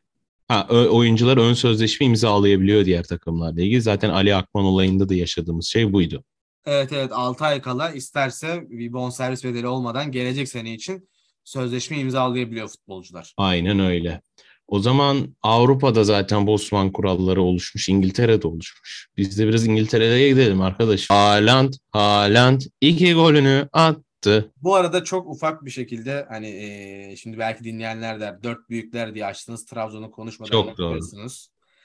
[0.48, 3.82] Ha, oyuncular ön sözleşme imzalayabiliyor diğer takımlarla ilgili.
[3.82, 6.24] Zaten Ali Akman olayında da yaşadığımız şey buydu.
[6.66, 11.08] Evet evet 6 ay kala isterse bir bonservis bedeli olmadan gelecek sene için
[11.44, 13.34] sözleşme imzalayabiliyor futbolcular.
[13.36, 14.20] Aynen öyle.
[14.68, 17.88] O zaman Avrupa'da zaten Bosman kuralları oluşmuş.
[17.88, 19.08] İngiltere'de oluşmuş.
[19.16, 21.10] Biz de biraz İngiltere'ye gidelim arkadaş.
[21.10, 24.52] Haaland, Haaland iki golünü attı.
[24.62, 29.26] Bu arada çok ufak bir şekilde hani eee, şimdi belki dinleyenler der dört büyükler diye
[29.26, 31.00] açtınız Trabzon'u konuşmadan Çok doğru.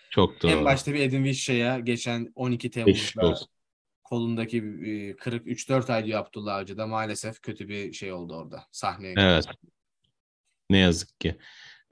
[0.10, 0.52] Çok doğru.
[0.52, 3.48] En başta bir Edin Vişça'ya geçen 12 Geçmiş Temmuz'da
[4.04, 9.16] kolundaki e, kırık 3-4 ay diyor Abdullah Avcı'da maalesef kötü bir şey oldu orada sahneye.
[9.18, 9.46] Evet.
[10.70, 11.38] Ne yazık ki.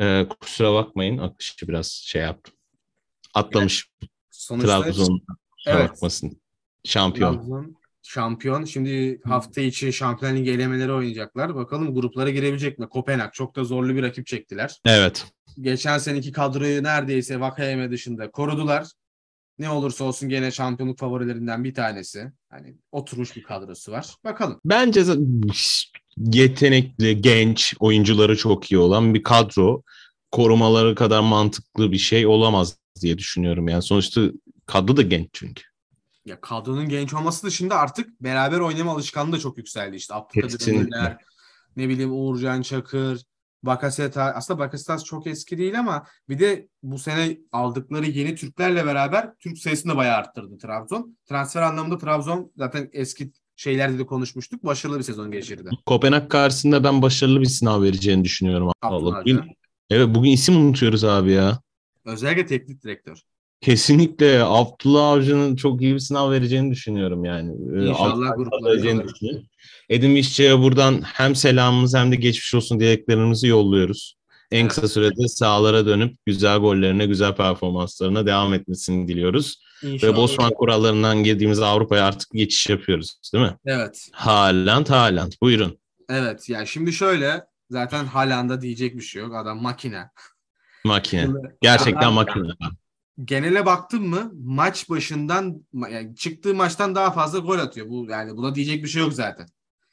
[0.02, 1.18] Ee, kusura bakmayın.
[1.18, 2.54] Akışı biraz şey yaptım.
[3.34, 3.90] Atlamış
[4.32, 5.22] Sonuçta Trabzon.
[5.68, 5.90] Evet.
[5.90, 6.42] bakmasın.
[6.84, 7.36] Şampiyon.
[7.36, 8.66] Trabzon şampiyon.
[8.66, 11.56] Şimdi hafta içi Şampiyon Ligi elemeleri oynayacaklar.
[11.56, 12.90] Bakalım gruplara girebilecek mi?
[12.90, 14.82] Kopenhag çok da zorlu bir rakip çektiler.
[14.86, 15.26] Evet.
[15.62, 18.88] Geçen seneki kadroyu neredeyse Vakayeme dışında korudular.
[19.62, 22.32] Ne olursa olsun gene şampiyonluk favorilerinden bir tanesi.
[22.50, 24.16] Hani oturmuş bir kadrosu var.
[24.24, 24.60] Bakalım.
[24.66, 25.04] Bence
[26.18, 29.84] yetenekli, genç, oyuncuları çok iyi olan bir kadro
[30.32, 33.68] korumaları kadar mantıklı bir şey olamaz diye düşünüyorum.
[33.68, 34.22] Yani sonuçta
[34.66, 35.64] kadro da genç çünkü.
[36.26, 39.96] Ya kadronun genç olması dışında artık beraber oynama alışkanlığı da çok yükseldi.
[39.96, 40.74] İşte Abdülkadir.
[40.74, 41.18] Ömürler,
[41.76, 43.22] ne bileyim Uğurcan Çakır,
[43.64, 44.24] Bakaseta.
[44.24, 49.58] Aslında Bakasetas çok eski değil ama bir de bu sene aldıkları yeni Türklerle beraber Türk
[49.58, 51.18] sayısını da bayağı arttırdı Trabzon.
[51.30, 54.64] Transfer anlamında Trabzon zaten eski şeylerde de konuşmuştuk.
[54.64, 55.70] Başarılı bir sezon geçirdi.
[55.86, 58.72] Kopenhag karşısında ben başarılı bir sınav vereceğini düşünüyorum.
[58.84, 59.42] Bugün,
[59.90, 61.62] evet bugün isim unutuyoruz abi ya.
[62.06, 63.18] Özellikle teknik direktör.
[63.62, 67.52] Kesinlikle Abdullah Avcı'nın çok iyi bir sınav vereceğini düşünüyorum yani.
[67.52, 69.04] Ee, İnşallah gruplara.
[69.90, 74.16] Edin Vişça'ya buradan hem selamımız hem de geçmiş olsun dileklerimizi yolluyoruz.
[74.52, 79.62] En kısa sürede sahalara dönüp güzel gollerine, güzel performanslarına devam etmesini diliyoruz.
[79.84, 80.14] İnşallah.
[80.14, 83.58] Ve Bosman kurallarından girdiğimiz Avrupa'ya artık geçiş yapıyoruz değil mi?
[83.66, 84.10] Evet.
[84.12, 85.32] Haaland, Haaland.
[85.42, 85.80] Buyurun.
[86.10, 86.50] Evet.
[86.50, 89.36] Yani şimdi şöyle zaten Haaland'a diyecek bir şey yok.
[89.36, 90.10] Adam makine.
[90.86, 91.28] Makine.
[91.62, 92.48] Gerçekten makine.
[93.24, 97.90] Genele baktın mı maç başından yani çıktığı maçtan daha fazla gol atıyor.
[97.90, 99.46] Bu yani buna diyecek bir şey yok zaten.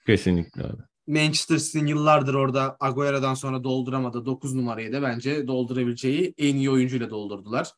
[0.06, 0.88] Kesinlikle öyle.
[1.06, 7.10] Manchester City'nin yıllardır orada Agüero'dan sonra dolduramadı 9 numarayı da bence doldurabileceği en iyi oyuncuyla
[7.10, 7.70] doldurdular.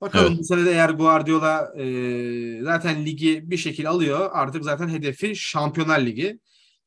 [0.00, 0.38] Bakalım Evet.
[0.38, 4.30] bu sene de eğer Guardiola e, zaten ligi bir şekil alıyor.
[4.32, 6.40] Artık zaten hedefi Şampiyonlar Ligi.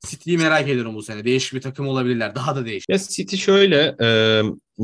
[0.07, 1.25] City'yi merak ediyorum bu sene.
[1.25, 2.35] Değişik bir takım olabilirler.
[2.35, 2.89] Daha da değişik.
[2.89, 4.07] Ya City şöyle e,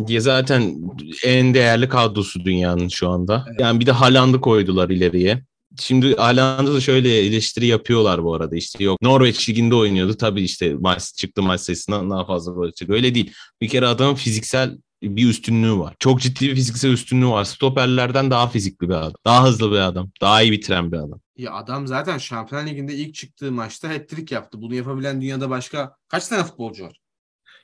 [0.07, 0.75] ya zaten
[1.23, 3.45] en değerli kadrosu dünyanın şu anda.
[3.49, 3.59] Evet.
[3.61, 5.43] Yani bir de Haaland'ı koydular ileriye.
[5.79, 8.55] Şimdi Haaland'ı da şöyle eleştiri yapıyorlar bu arada.
[8.55, 10.17] İşte yok Norveç liginde oynuyordu.
[10.17, 12.89] Tabii işte maç çıktı maç sayısından daha fazla gol atacak.
[12.89, 13.33] Öyle değil.
[13.61, 15.95] Bir kere adamın fiziksel bir üstünlüğü var.
[15.99, 17.43] Çok ciddi bir fiziksel üstünlüğü var.
[17.43, 19.13] Stoperlerden daha fizikli bir adam.
[19.25, 20.11] Daha hızlı bir adam.
[20.21, 21.19] Daha iyi bitiren bir adam.
[21.37, 24.61] Ya adam zaten Şampiyonlar Ligi'nde ilk çıktığı maçta hat-trick yaptı.
[24.61, 26.99] Bunu yapabilen dünyada başka kaç tane futbolcu var?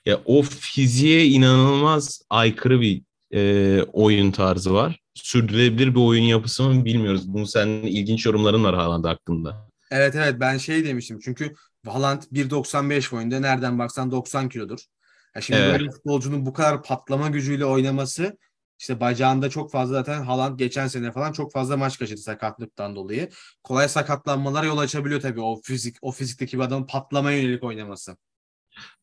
[0.05, 3.01] Ya o fiziğe inanılmaz aykırı bir
[3.33, 4.99] e, oyun tarzı var.
[5.13, 7.33] Sürdürülebilir bir oyun yapısı mı bilmiyoruz.
[7.33, 9.69] Bunun senin ilginç yorumların var Haaland hakkında.
[9.91, 11.53] Evet evet ben şey demiştim çünkü
[11.85, 14.79] Haaland 1.95 boyunda nereden baksan 90 kilodur.
[15.35, 15.79] Ya şimdi Evet.
[15.79, 18.37] böyle futbolcunun bu kadar patlama gücüyle oynaması
[18.79, 23.29] işte bacağında çok fazla zaten Haaland geçen sene falan çok fazla maç kaçırdı sakatlıktan dolayı.
[23.63, 28.17] Kolay sakatlanmalara yol açabiliyor tabii o fizik o fizikteki bir adamın patlamaya yönelik oynaması.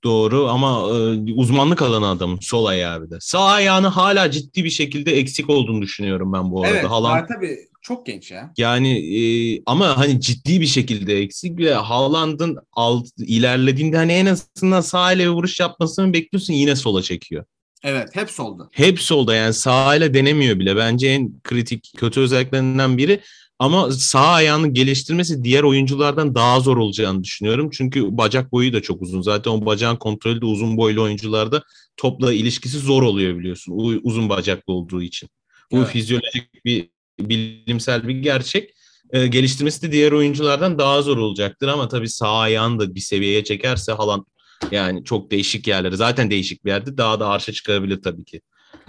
[0.04, 3.16] Doğru ama e, uzmanlık alanı adamın sol ayağı bir de.
[3.20, 6.74] Sağ ayağını hala ciddi bir şekilde eksik olduğunu düşünüyorum ben bu arada.
[6.74, 8.52] Evet Haaland tabii çok genç ya.
[8.56, 14.80] Yani e, ama hani ciddi bir şekilde eksik ve Haaland'ın alt, ilerlediğinde hani en azından
[14.80, 17.44] sağ ile vuruş yapmasını bekliyorsun yine sola çekiyor.
[17.82, 18.68] Evet hep solda.
[18.72, 20.76] Hep solda yani sağ ile denemiyor bile.
[20.76, 23.20] Bence en kritik kötü özelliklerinden biri.
[23.58, 27.70] Ama sağ ayağını geliştirmesi diğer oyunculardan daha zor olacağını düşünüyorum.
[27.72, 29.22] Çünkü bacak boyu da çok uzun.
[29.22, 31.62] Zaten o bacağın kontrolü de uzun boylu oyuncularda
[31.96, 34.00] topla ilişkisi zor oluyor biliyorsun.
[34.02, 35.28] Uzun bacaklı olduğu için.
[35.72, 35.88] Bu Evet.
[35.88, 36.90] fizyolojik bir
[37.20, 38.70] bilimsel bir gerçek.
[39.12, 43.44] Ee, geliştirmesi de diğer oyunculardan daha zor olacaktır ama tabii sağ ayağını da bir seviyeye
[43.44, 44.22] çekerse Haaland
[44.70, 48.40] yani çok değişik yerlere zaten değişik bir yerde daha da arşa çıkarabilir tabii ki.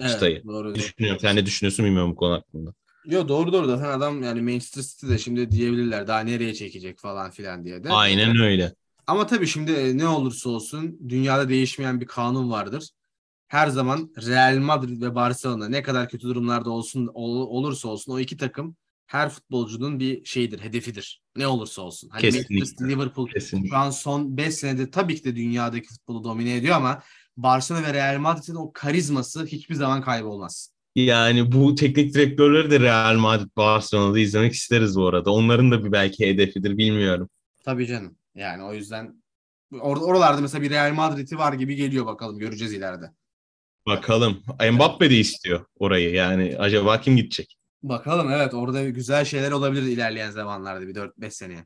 [0.07, 0.43] Çıtayı.
[0.47, 0.53] doğru.
[0.53, 0.75] doğru.
[0.75, 1.19] Düşünüyorum.
[1.21, 2.73] Sen ne düşünüyorsun bilmiyorum bu konu hakkında.
[3.05, 7.65] Yo doğru doğru zaten adam yani Manchester City'de şimdi diyebilirler daha nereye çekecek falan filan
[7.65, 7.89] diye de.
[7.89, 8.73] Aynen öyle.
[9.07, 12.89] Ama tabii şimdi e, ne olursa olsun dünyada değişmeyen bir kanun vardır.
[13.47, 18.19] Her zaman Real Madrid ve Barcelona ne kadar kötü durumlarda olsun ol- olursa olsun o
[18.19, 18.75] iki takım
[19.11, 21.21] her futbolcunun bir şeyidir, hedefidir.
[21.35, 22.09] Ne olursa olsun.
[22.09, 22.55] Hani Kesinlikle.
[22.55, 23.69] Manchester, Liverpool Kesinlikle.
[23.69, 27.03] şu an son 5 senede tabii ki de dünyadaki futbolu domine ediyor ama
[27.37, 30.73] Barcelona ve Real Madrid'in o karizması hiçbir zaman kaybolmaz.
[30.95, 35.31] Yani bu teknik direktörleri de Real Madrid, Barcelona'da izlemek isteriz bu arada.
[35.31, 37.29] Onların da bir belki hedefidir bilmiyorum.
[37.65, 38.15] Tabii canım.
[38.35, 39.23] Yani o yüzden
[39.71, 43.11] or- oralarda mesela bir Real Madrid'i var gibi geliyor bakalım göreceğiz ileride.
[43.87, 44.43] Bakalım.
[44.71, 46.13] Mbappe de istiyor orayı.
[46.13, 47.57] Yani acaba kim gidecek?
[47.83, 51.65] Bakalım evet orada güzel şeyler olabilir ilerleyen zamanlarda bir 4-5 seneye.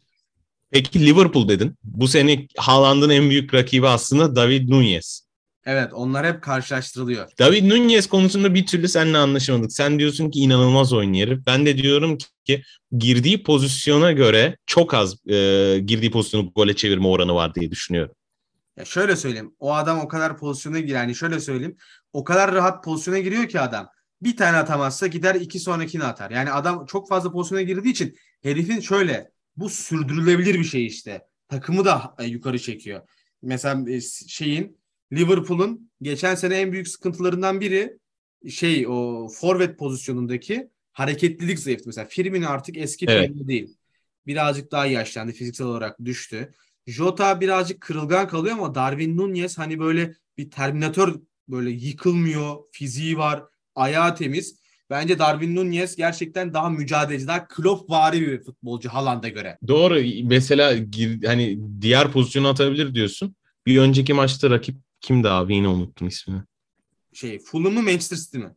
[0.71, 1.75] Peki Liverpool dedin.
[1.83, 5.25] Bu sene Haaland'ın en büyük rakibi aslında David Nunez.
[5.65, 7.27] Evet onlar hep karşılaştırılıyor.
[7.39, 9.71] David Nunez konusunda bir türlü seninle anlaşamadık.
[9.71, 11.41] Sen diyorsun ki inanılmaz oynuyor.
[11.45, 12.63] Ben de diyorum ki
[12.97, 18.15] girdiği pozisyona göre çok az e, girdiği pozisyonu gole çevirme oranı var diye düşünüyorum.
[18.77, 19.55] Ya şöyle söyleyeyim.
[19.59, 20.99] O adam o kadar pozisyona giriyor.
[20.99, 21.77] Yani şöyle söyleyeyim.
[22.13, 23.89] O kadar rahat pozisyona giriyor ki adam.
[24.25, 26.31] Bir tane atamazsa gider iki sonrakini atar.
[26.31, 31.27] Yani adam çok fazla pozisyona girdiği için herifin şöyle bu sürdürülebilir bir şey işte.
[31.47, 33.01] Takımı da e, yukarı çekiyor.
[33.41, 34.77] Mesela e, şeyin
[35.13, 37.97] Liverpool'un geçen sene en büyük sıkıntılarından biri
[38.49, 41.89] şey o forvet pozisyonundaki hareketlilik zayıftı.
[41.89, 43.31] Mesela Firmino artık eski Evet.
[43.33, 43.77] Değil.
[44.27, 45.31] Birazcık daha yaşlandı.
[45.31, 46.53] Fiziksel olarak düştü.
[46.87, 51.15] Jota birazcık kırılgan kalıyor ama Darwin Nunez hani böyle bir terminatör
[51.47, 52.55] böyle yıkılmıyor.
[52.71, 53.43] Fiziği var.
[53.75, 54.59] Ayağı temiz.
[54.89, 59.57] Bence Darwin Nunez gerçekten daha mücadeleci, daha Klopp-vari bir futbolcu Haaland'a göre.
[59.67, 60.01] Doğru.
[60.23, 63.35] Mesela gir, hani diğer pozisyonu atabilir diyorsun.
[63.65, 65.55] Bir önceki maçta rakip kimdi abi?
[65.55, 66.41] Yine unuttum ismini.
[67.13, 68.55] Şey, Fulham mı Manchester City mi?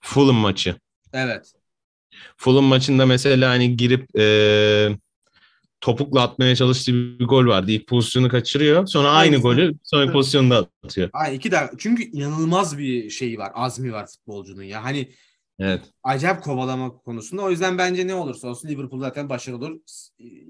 [0.00, 0.76] Fulham maçı.
[1.12, 1.52] Evet.
[2.36, 4.98] Fulham maçında mesela hani girip e,
[5.80, 7.70] topukla atmaya çalıştığı bir gol vardı.
[7.70, 8.86] İlk pozisyonu kaçırıyor.
[8.86, 9.42] Sonra aynı Aynısı.
[9.42, 10.12] golü sonraki Evet.
[10.14, 11.10] pozisyonda atıyor.
[11.12, 14.84] Ay iki de çünkü inanılmaz bir şey var, azmi var futbolcunun ya.
[14.84, 15.08] Hani
[15.58, 15.80] Evet.
[16.02, 17.42] acayip kovalama konusunda.
[17.42, 19.78] O yüzden bence ne olursa olsun Liverpool zaten başarılı olur.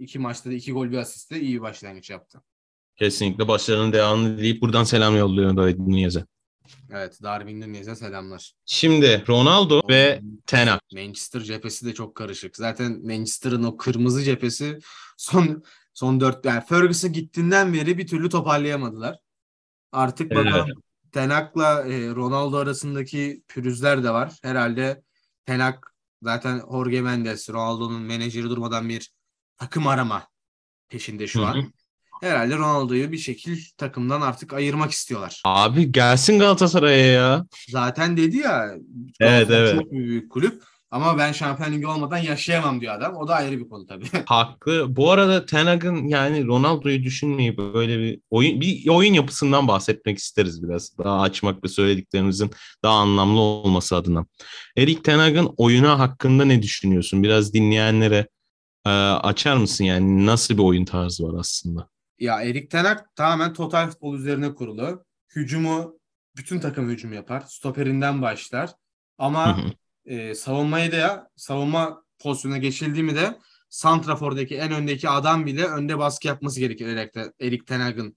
[0.00, 2.42] İki maçta da iki gol bir asiste iyi bir başlangıç yaptı.
[2.96, 6.24] Kesinlikle başlarının devamını dileyip buradan selam yolluyor David Nunez'e.
[6.90, 8.52] Evet, Darwin Nunez'e selamlar.
[8.66, 10.80] Şimdi Ronaldo ve Ten Hag.
[10.94, 12.56] Manchester cephesi de çok karışık.
[12.56, 14.78] Zaten Manchester'ın o kırmızı cephesi
[15.16, 15.62] son
[15.94, 19.18] son dört yani Ferguson gittiğinden beri bir türlü toparlayamadılar.
[19.92, 20.46] Artık Evet.
[20.46, 24.38] bakalım Ten Hag'la e, Ronaldo arasındaki pürüzler de var.
[24.42, 25.02] Herhalde
[25.46, 25.74] Ten Hag
[26.22, 29.10] zaten Jorge Mendes, Ronaldo'nun menajeri durmadan bir
[29.56, 30.28] takım arama
[30.88, 31.48] peşinde şu Hı hı.
[31.48, 31.72] an.
[32.20, 35.42] Herhalde Ronaldo'yu bir şekil takımdan artık ayırmak istiyorlar.
[35.44, 37.46] Abi gelsin Galatasaray'a ya.
[37.68, 38.74] Zaten dedi ya
[39.20, 39.74] Evet, evet.
[39.74, 43.16] çok büyük kulüp ama ben Şampiyon Ligi olmadan yaşayamam diyor adam.
[43.16, 44.06] O da ayrı bir konu tabii.
[44.26, 44.96] Haklı.
[44.96, 50.62] Bu arada Ten Hag'ın yani Ronaldo'yu düşünmeyip böyle bir oyun bir oyun yapısından bahsetmek isteriz
[50.62, 50.98] biraz.
[50.98, 52.50] Daha açmak ve söylediklerimizin
[52.84, 54.26] daha anlamlı olması adına.
[54.76, 57.22] Erik Ten Hag'ın oyunu hakkında ne düşünüyorsun?
[57.22, 58.28] Biraz dinleyenlere
[58.86, 61.88] e, açar mısın yani nasıl bir oyun tarzı var aslında?
[62.20, 65.04] Ya Erik Ten Hag tamamen total futbol üzerine kurulu.
[65.36, 66.00] Hücumu
[66.36, 67.40] bütün takım hücum yapar.
[67.40, 68.70] Stoperinden başlar.
[69.18, 69.72] Ama hı.
[70.04, 76.26] e, savunmayı da savunma pozisyonuna geçildiği mi de Santrafor'daki en öndeki adam bile önde baskı
[76.26, 78.16] yapması gerekir Erik, Erik Ten Hag'ın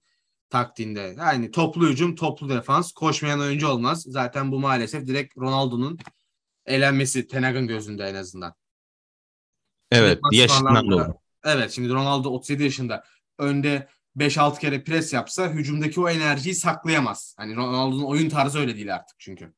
[0.50, 1.14] taktiğinde.
[1.18, 4.04] Yani toplu hücum, toplu defans, koşmayan oyuncu olmaz.
[4.06, 5.98] Zaten bu maalesef direkt Ronaldo'nun
[6.66, 8.54] elenmesi Ten Hag'ın gözünde en azından.
[9.90, 11.14] Evet, Defansif yaşından dolayı.
[11.44, 13.04] Evet şimdi Ronaldo 37 yaşında
[13.38, 17.34] önde 5-6 kere pres yapsa hücumdaki o enerjiyi saklayamaz.
[17.38, 19.54] Hani Ronaldo'nun oyun tarzı öyle değil artık çünkü.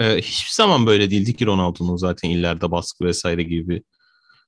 [0.00, 3.82] Ee, hiçbir zaman böyle değildi ki Ronaldo'nun zaten illerde baskı vesaire gibi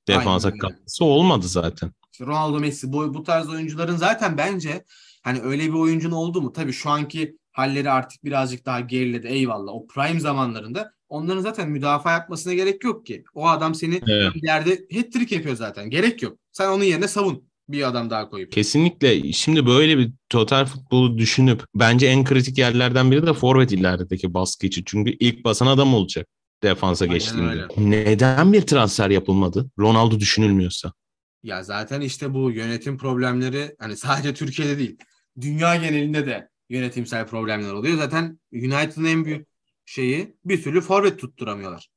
[0.07, 1.91] defansa katkısı olmadı zaten.
[2.11, 4.85] İşte Ronaldo, Messi bu, bu tarz oyuncuların zaten bence
[5.23, 6.53] hani öyle bir oyuncun oldu mu?
[6.53, 9.73] Tabii şu anki halleri artık birazcık daha geriledi eyvallah.
[9.73, 13.23] O prime zamanlarında onların zaten müdafaa yapmasına gerek yok ki.
[13.33, 14.35] O adam seni Evet.
[14.35, 15.89] ileride hat-trick yapıyor zaten.
[15.89, 16.37] Gerek yok.
[16.51, 18.51] Sen onun yerine savun bir adam daha koyup.
[18.51, 24.33] Kesinlikle şimdi böyle bir total futbolu düşünüp bence en kritik yerlerden biri de forvet ilerideki
[24.33, 24.83] baskı için.
[24.85, 26.27] Çünkü ilk basan adam olacak
[26.63, 27.49] defansa Aynen geçtiğinde.
[27.49, 27.67] öyle.
[27.77, 29.69] Neden bir transfer yapılmadı?
[29.79, 30.93] Ronaldo düşünülmüyorsa.
[31.43, 34.97] Ya zaten işte bu yönetim problemleri hani sadece Türkiye'de değil,
[35.41, 37.97] dünya genelinde de yönetimsel problemler oluyor.
[37.97, 39.47] Zaten United'ın en büyük
[39.85, 41.89] şeyi bir türlü forvet tutturamıyorlar.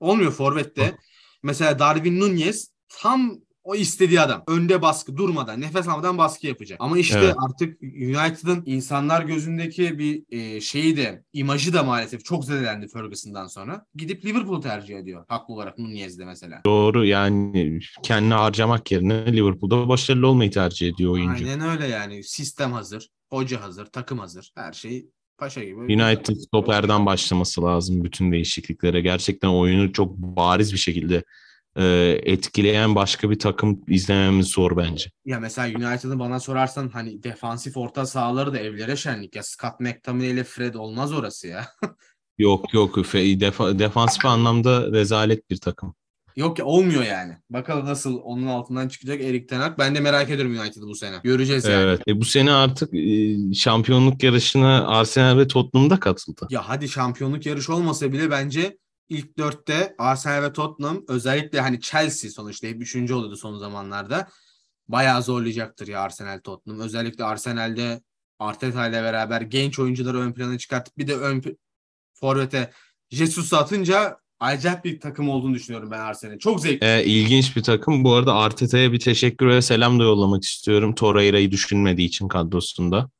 [0.00, 0.96] Olmuyor forvette.
[1.42, 4.42] Mesela Darwin Nunez tam o istediği adam.
[4.48, 6.78] Önde baskı durmadan, nefes almadan baskı yapacak.
[6.80, 7.34] Ama işte Evet.
[7.48, 13.86] artık United'ın insanlar gözündeki bir e, şeyi de, imajı da maalesef çok zedelendi Ferguson'dan sonra.
[13.94, 15.24] Gidip Liverpool'u tercih ediyor.
[15.28, 16.60] Haklı olarak Nunez'de mesela.
[16.66, 21.44] Doğru yani kendini harcamak yerine Liverpool'da başarılı olmayı tercih ediyor oyuncu.
[21.44, 22.24] Aynen öyle yani.
[22.24, 24.52] Sistem hazır, hoca hazır, takım hazır.
[24.54, 25.06] Her şey
[25.38, 25.80] paşa gibi.
[25.80, 29.00] United stoperden başlaması lazım bütün değişikliklere.
[29.00, 31.24] Gerçekten oyunu çok bariz bir şekilde
[31.76, 31.84] e,
[32.22, 35.10] etkileyen başka bir takım izlememiz zor bence.
[35.24, 39.36] Ya mesela United'ı bana sorarsan hani defansif orta sahaları da evlere şenlik.
[39.36, 41.66] Ya Scott McTominay ile Fred olmaz orası ya.
[42.38, 45.94] Yok yok defa- defansif anlamda rezalet bir takım.
[46.36, 47.36] Yok ya olmuyor yani.
[47.50, 49.78] Bakalım nasıl onun altından çıkacak Erik Ten Hag.
[49.78, 51.16] Ben de merak ediyorum United'ı bu sene.
[51.24, 51.82] Göreceğiz yani.
[51.82, 52.00] Evet.
[52.08, 56.46] E, bu sene artık e, şampiyonluk yarışına Arsenal ve Tottenham'da katıldı.
[56.50, 58.76] Ya hadi şampiyonluk yarışı olmasa bile bence
[59.08, 64.28] ilk dörtte Arsenal ve Tottenham özellikle hani Chelsea sonuçta hep üçüncü oluyordu son zamanlarda.
[64.88, 66.80] Bayağı zorlayacaktır ya Arsenal Tottenham.
[66.80, 68.00] Özellikle Arsenal'de
[68.38, 71.42] Arteta ile beraber genç oyuncuları ön plana çıkartıp bir de ön
[72.14, 72.70] forvete
[73.10, 76.38] Jesus'u atınca acayip bir takım olduğunu düşünüyorum ben Arsenal'in.
[76.38, 76.86] Çok zevkli.
[76.86, 78.04] E, ilginç bir takım.
[78.04, 80.94] Bu arada Arteta'ya bir teşekkür ve selam da yollamak istiyorum.
[80.94, 83.10] Torreira'yı düşünmediği için kadrosunda.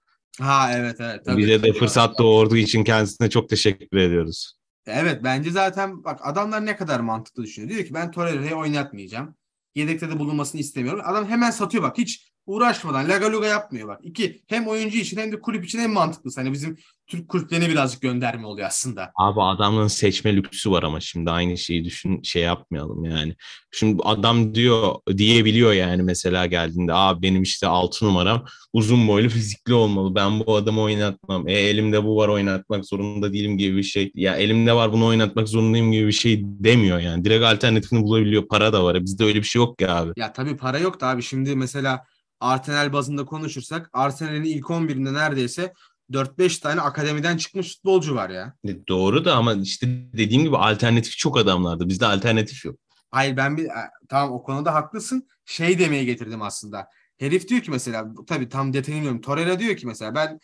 [0.40, 1.24] Ha evet evet.
[1.24, 1.36] Tabii.
[1.36, 4.55] Bize de fırsat doğurduğu için kendisine çok teşekkür ediyoruz.
[4.86, 7.70] Evet bence zaten bak adamlar ne kadar mantıklı düşünüyor.
[7.74, 9.36] Diyor ki ben Torreira'yı oynatmayacağım.
[9.74, 11.02] Yedekte de bulunmasını istemiyorum.
[11.04, 14.00] Adam hemen satıyor bak hiç uğraşmadan laga luga yapmıyor bak.
[14.02, 16.40] İki hem oyuncu için hem de kulüp için en mantıklısı.
[16.40, 19.12] Hani bizim Türk kulüplerine birazcık gönderme oluyor aslında.
[19.16, 23.36] Abi adamların seçme lüksü var ama şimdi aynı şeyi düşün şey yapmayalım yani.
[23.70, 29.74] Şimdi adam diyor diyebiliyor yani mesela geldiğinde abi benim işte 6 numaram uzun boylu fizikli
[29.74, 30.14] olmalı.
[30.14, 31.48] Ben bu adamı oynatmam.
[31.48, 34.10] E elimde bu var oynatmak zorunda değilim gibi bir şey.
[34.14, 37.24] Ya elimde var bunu oynatmak zorundayım gibi bir şey demiyor yani.
[37.24, 38.48] Direkt alternatifini bulabiliyor.
[38.48, 38.94] Para da var.
[38.94, 40.12] E, Bizde öyle bir şey yok ki abi.
[40.16, 42.04] Ya tabii para yok da abi şimdi mesela
[42.40, 45.72] Arsenal bazında konuşursak Arsenal'in ilk 11'inde neredeyse
[46.10, 48.54] 4-5 tane akademiden çıkmış futbolcu var ya.
[48.68, 51.88] E, Doğru da ama işte dediğim gibi alternatif çok adamlardı.
[51.88, 52.78] Bizde alternatif yok.
[53.10, 55.28] Hayır ben bir e, tamam o konuda haklısın.
[55.44, 56.86] Şey demeye getirdim aslında.
[57.18, 59.20] Herif diyor ki mesela tabii tam detayını bilmiyorum.
[59.20, 60.40] Torreira diyor ki mesela ben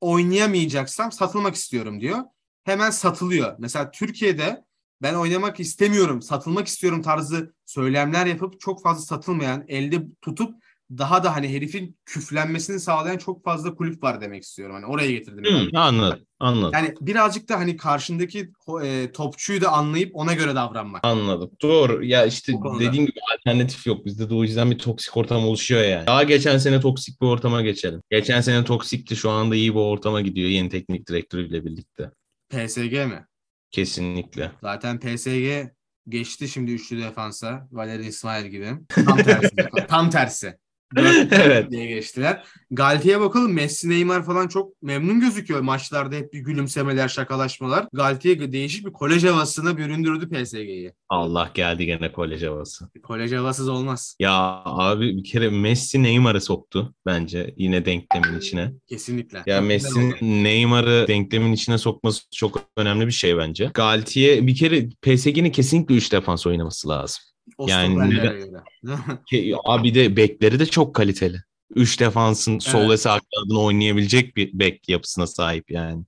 [0.00, 2.18] oynayamayacaksam satılmak istiyorum diyor.
[2.64, 3.56] Hemen satılıyor.
[3.58, 4.64] Mesela Türkiye'de
[5.02, 10.54] ben oynamak istemiyorum, satılmak istiyorum tarzı söylemler yapıp çok fazla satılmayan, elde tutup
[10.90, 14.74] daha da hani herifin küflenmesini sağlayan çok fazla kulüp var demek istiyorum.
[14.74, 15.44] Hani oraya getirdim.
[15.44, 15.70] yani.
[15.72, 16.20] Hı, anladım.
[16.40, 16.70] Anladım.
[16.74, 18.52] Yani birazcık da hani karşındaki
[18.84, 21.00] e, topçuyu da anlayıp ona göre davranmak.
[21.06, 21.50] Anladım.
[21.62, 22.04] Doğru.
[22.04, 24.06] Ya işte dediğim gibi alternatif yok.
[24.06, 26.06] Bizde de o yüzden bir toksik ortam oluşuyor yani.
[26.06, 28.02] Daha geçen sene toksik bir ortama geçelim.
[28.10, 29.16] Geçen sene toksikti.
[29.16, 32.10] Şu anda iyi bir ortama gidiyor yeni teknik direktörüyle birlikte.
[32.48, 33.26] PSG mi?
[33.70, 34.52] Kesinlikle.
[34.62, 35.68] Zaten PSG
[36.08, 37.68] geçti şimdi üçlü defansa.
[37.72, 38.70] Valerian İsmail gibi.
[38.88, 39.56] Tam tersi.
[39.88, 40.58] tam tersi.
[41.30, 41.70] evet.
[41.70, 42.44] diye geçtiler.
[42.70, 43.52] Galtier'e bakalım.
[43.52, 45.60] Messi, Neymar falan çok memnun gözüküyor.
[45.60, 47.86] Maçlarda hep bir gülümsemeler, şakalaşmalar.
[47.92, 50.92] Galtier değişik bir kolej havasına büründürdü PSG'yi.
[51.08, 52.88] Allah geldi gene kolej havası.
[53.02, 54.16] Kolej havasız olmaz.
[54.20, 58.72] Ya abi bir kere Messi Neymar'ı soktu bence yine denklemin içine.
[58.88, 59.42] Kesinlikle.
[59.46, 60.16] Ya Çok Messi güzel oldu.
[60.22, 63.70] Neymar'ı denklemin içine sokması çok önemli bir şey bence.
[63.74, 67.27] Galtier bir kere PSG'nin kesinlikle 3 defans oynaması lazım.
[67.66, 68.64] Yani neden-.
[69.30, 71.42] Ki, abi de bekleri de çok kaliteli.
[71.74, 72.90] 3 defansın sol Evet.
[72.90, 76.04] ve sağ kanadını oynayabilecek bir bek yapısına sahip yani.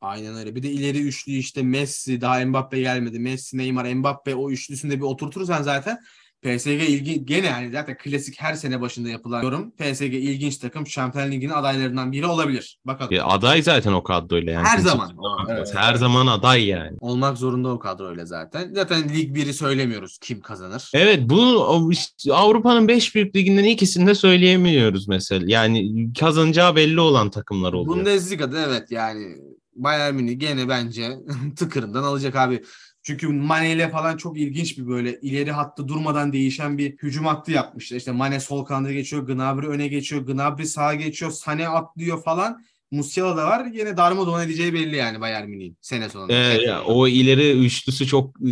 [0.00, 0.54] Aynen öyle.
[0.54, 3.18] Bir de ileri üçlü işte Messi daha Mbappe gelmedi.
[3.18, 5.98] Messi, Neymar, Mbappe o üçlüsünde bir oturtursan zaten
[6.42, 9.70] PSG ilgi gene yani zaten klasik her sene başında yapılan yorum.
[9.70, 12.78] PSG ilginç takım Şampiyon Ligi'nin adaylarından biri olabilir.
[12.84, 13.14] Bakalım.
[13.14, 14.66] Ya aday zaten o kadroyla yani.
[14.66, 15.08] Her zaman.
[15.16, 15.54] bakmasın.
[15.54, 15.74] Evet.
[15.74, 16.96] Her zaman aday yani.
[17.00, 18.74] Olmak zorunda o kadroyla zaten.
[18.74, 20.90] Zaten Lig 1'i söylemiyoruz kim kazanır.
[20.94, 25.44] Evet bu o işte Avrupa'nın 5 büyük liginden ikisini de söyleyemiyoruz mesela.
[25.48, 27.96] Yani kazanacağı belli olan takımlar oluyor.
[27.96, 29.36] Bundesliga'da evet yani
[29.78, 31.16] Bayern Münih gene bence
[31.56, 32.62] tıkırından alacak abi.
[33.08, 37.52] Çünkü Mane ile falan çok ilginç bir böyle ileri hattı durmadan değişen bir hücum hattı
[37.52, 37.96] yapmışlar.
[37.96, 42.64] İşte Mane sol kanada geçiyor, Gnabry öne geçiyor, Gnabry sağa geçiyor, Sane atlıyor falan.
[42.90, 43.66] Musiala da var.
[43.74, 46.32] Yine darmadağın edeceği belli yani Bayern Münih'in sene sonunda.
[46.32, 48.50] Ee, ya, o ileri üçlüsü çok e,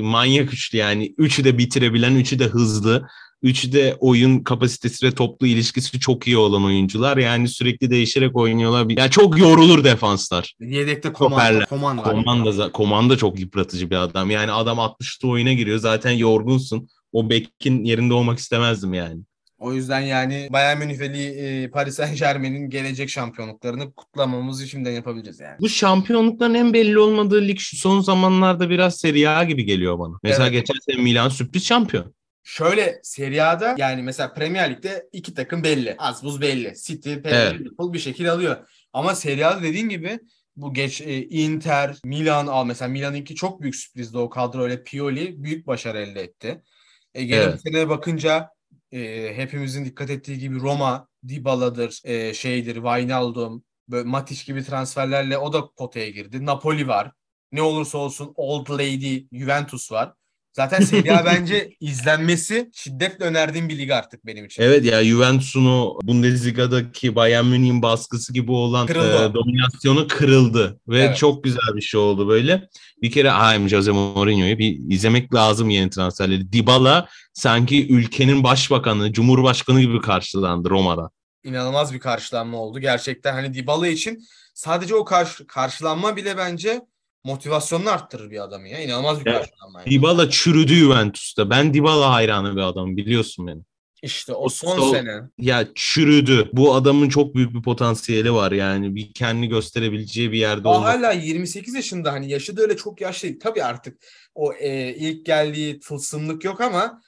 [0.00, 1.14] manyak üçlü yani.
[1.18, 3.08] Üçü de bitirebilen, üçü de hızlı.
[3.44, 7.16] Üçü de oyun kapasitesi ve toplu ilişkisi çok iyi olan oyuncular.
[7.16, 8.86] Yani sürekli değişerek oynuyorlar.
[8.96, 10.54] Yani çok yorulur defanslar.
[10.60, 11.66] Yedekte Koman, Stoperler.
[11.66, 12.04] Koman var.
[12.04, 14.30] Komanda, za- komanda çok yıpratıcı bir adam.
[14.30, 15.78] Yani adam 60'lı oyuna giriyor.
[15.78, 16.88] Zaten yorgunsun.
[17.12, 19.20] O bekin yerinde olmak istemezdim yani.
[19.58, 25.40] O yüzden yani Bayern Münih ve e, Paris Saint Germain'in gelecek şampiyonluklarını kutlamamızı şimdiden yapabiliriz
[25.40, 25.56] yani.
[25.60, 30.14] Bu şampiyonlukların en belli olmadığı lig şu son zamanlarda biraz Serie A gibi geliyor bana.
[30.22, 30.52] Mesela Evet.
[30.52, 32.14] geçen sene Milan sürpriz şampiyon.
[32.44, 35.94] Şöyle Serie A'da yani mesela Premier Lig'de iki takım belli.
[35.98, 36.74] Az buz belli.
[36.76, 37.60] City, PSG, Evet.
[37.60, 38.68] Liverpool bir şekilde alıyor.
[38.92, 40.18] Ama Serie A'da dediğin gibi
[40.56, 45.66] bu geç e, Inter, Milan al mesela Milan'ınki çok büyük sürprizdi o kadroyla Pioli büyük
[45.66, 46.62] başarı elde etti.
[47.14, 47.54] E, Evet.
[47.54, 48.50] bu sene bakınca
[48.92, 55.52] e, hepimizin dikkat ettiği gibi Roma, Dybala'dır, e, şeydir, Wijnaldum, böyle Matic gibi transferlerle o
[55.52, 56.46] da potaya girdi.
[56.46, 57.12] Napoli var.
[57.52, 60.12] Ne olursa olsun Old Lady, Juventus var.
[60.56, 64.62] Zaten Serie A bence izlenmesi şiddetle önerdiğim bir lig artık benim için.
[64.62, 69.30] Evet ya Juventus'un o Bundesliga'daki Bayern Münih'in baskısı gibi olan Kırıldı.
[69.30, 70.80] e, dominasyonu kırıldı.
[70.88, 71.16] Ve Evet.
[71.16, 72.68] çok güzel bir şey oldu böyle.
[73.02, 76.52] Bir kere hem Jose Mourinho'yu bir izlemek lazım yeni transferleri.
[76.52, 81.10] Dybala sanki ülkenin başbakanı, cumhurbaşkanı gibi karşılandı Roma'da.
[81.44, 82.78] İnanılmaz bir karşılanma oldu.
[82.78, 84.18] Gerçekten hani Dybala için
[84.54, 86.80] sadece o karşı, karşılanma bile bence
[87.24, 88.78] motivasyonunu arttırır bir adamı ya.
[88.82, 89.80] İnanılmaz bir karşılanma.
[89.80, 89.90] yani.
[89.90, 91.50] Dybala çürüdü Juventus'ta.
[91.50, 93.60] Ben Dybala hayranı bir adamım biliyorsun beni.
[94.02, 95.20] İşte o O son sol- sene.
[95.38, 96.48] Ya çürüdü.
[96.52, 98.94] Bu adamın çok büyük bir potansiyeli var yani.
[98.94, 100.94] Bir kendini gösterebileceği bir yerde O olmak.
[100.94, 103.40] hala 28 yaşında hani yaşı da öyle çok yaşlı değil.
[103.42, 103.96] Tabii artık
[104.34, 107.00] o e, ilk geldiği tılsımlık yok ama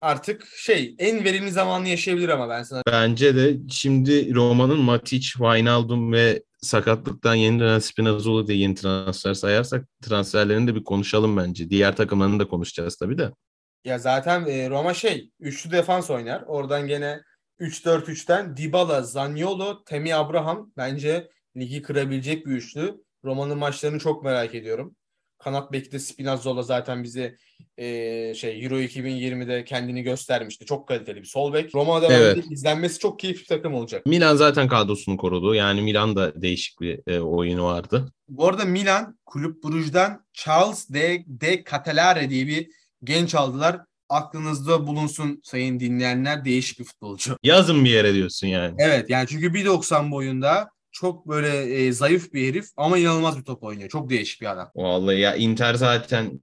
[0.00, 6.12] artık şey en verimli zamanını yaşayabilir ama ben sana Bence de şimdi Roma'nın Matic, Wijnaldum
[6.12, 11.70] ve sakatlıktan yeni dönen Spinazzola diye yeni transfer sayarsak transferlerini de bir konuşalım bence.
[11.70, 13.30] Diğer takımlarını da konuşacağız tabii de.
[13.84, 16.42] Ya zaten e, Roma şey üçlü defans oynar.
[16.46, 17.20] Oradan gene
[17.60, 23.04] 3-4-3'ten Dybala, Zaniolo, Temi Abraham bence ligi kırabilecek bir üçlü.
[23.24, 24.96] Roma'nın maçlarını çok merak ediyorum.
[25.38, 27.36] Kanat beki de Spinazzola zaten bize
[27.78, 30.66] e, şey Euro 2020'de kendini göstermişti.
[30.66, 31.74] Çok kaliteli bir sol bek.
[31.74, 32.36] Roma'da Evet.
[32.36, 34.06] bence izlenmesi çok keyifli bir takım olacak.
[34.06, 35.54] Milan zaten kadrosunu korudu.
[35.54, 38.12] Yani Milan da değişik bir e, oyunu vardı.
[38.28, 42.68] Bu arada Milan Kulüp Brugge'den Charles de, de Catalare diye bir
[43.04, 43.80] genç aldılar.
[44.08, 47.36] Aklınızda bulunsun sayın dinleyenler değişik bir futbolcu.
[47.42, 48.74] Yazın bir yere diyorsun yani.
[48.78, 53.62] Evet yani çünkü 1.90 boyunda çok böyle e, zayıf bir herif ama inanılmaz bir top
[53.62, 53.88] oynuyor.
[53.88, 54.70] Çok değişik bir adam.
[54.74, 56.40] Vallahi ya Inter zaten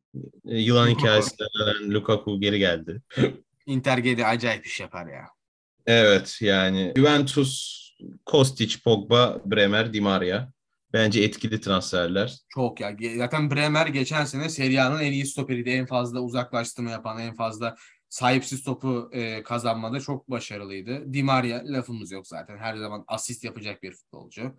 [0.47, 3.01] e, yılan hikayesinden Lukaku geri geldi.
[3.65, 5.25] Inter Gede acayip iş yapar ya.
[5.85, 7.81] Evet yani Juventus,
[8.25, 10.47] Kostic, Pogba, Bremer, Di Maria.
[10.93, 12.37] Bence etkili transferler.
[12.49, 12.95] Çok ya.
[13.17, 15.69] Zaten Bremer geçen sene Serie A'nın en iyi stoperiydi.
[15.69, 17.75] En fazla uzaklaştırma yapan, en fazla
[18.11, 21.13] sahipsiz topu e, kazanmada çok başarılıydı.
[21.13, 22.57] Di Maria lafımız yok zaten.
[22.57, 24.53] Her zaman asist yapacak bir futbolcu.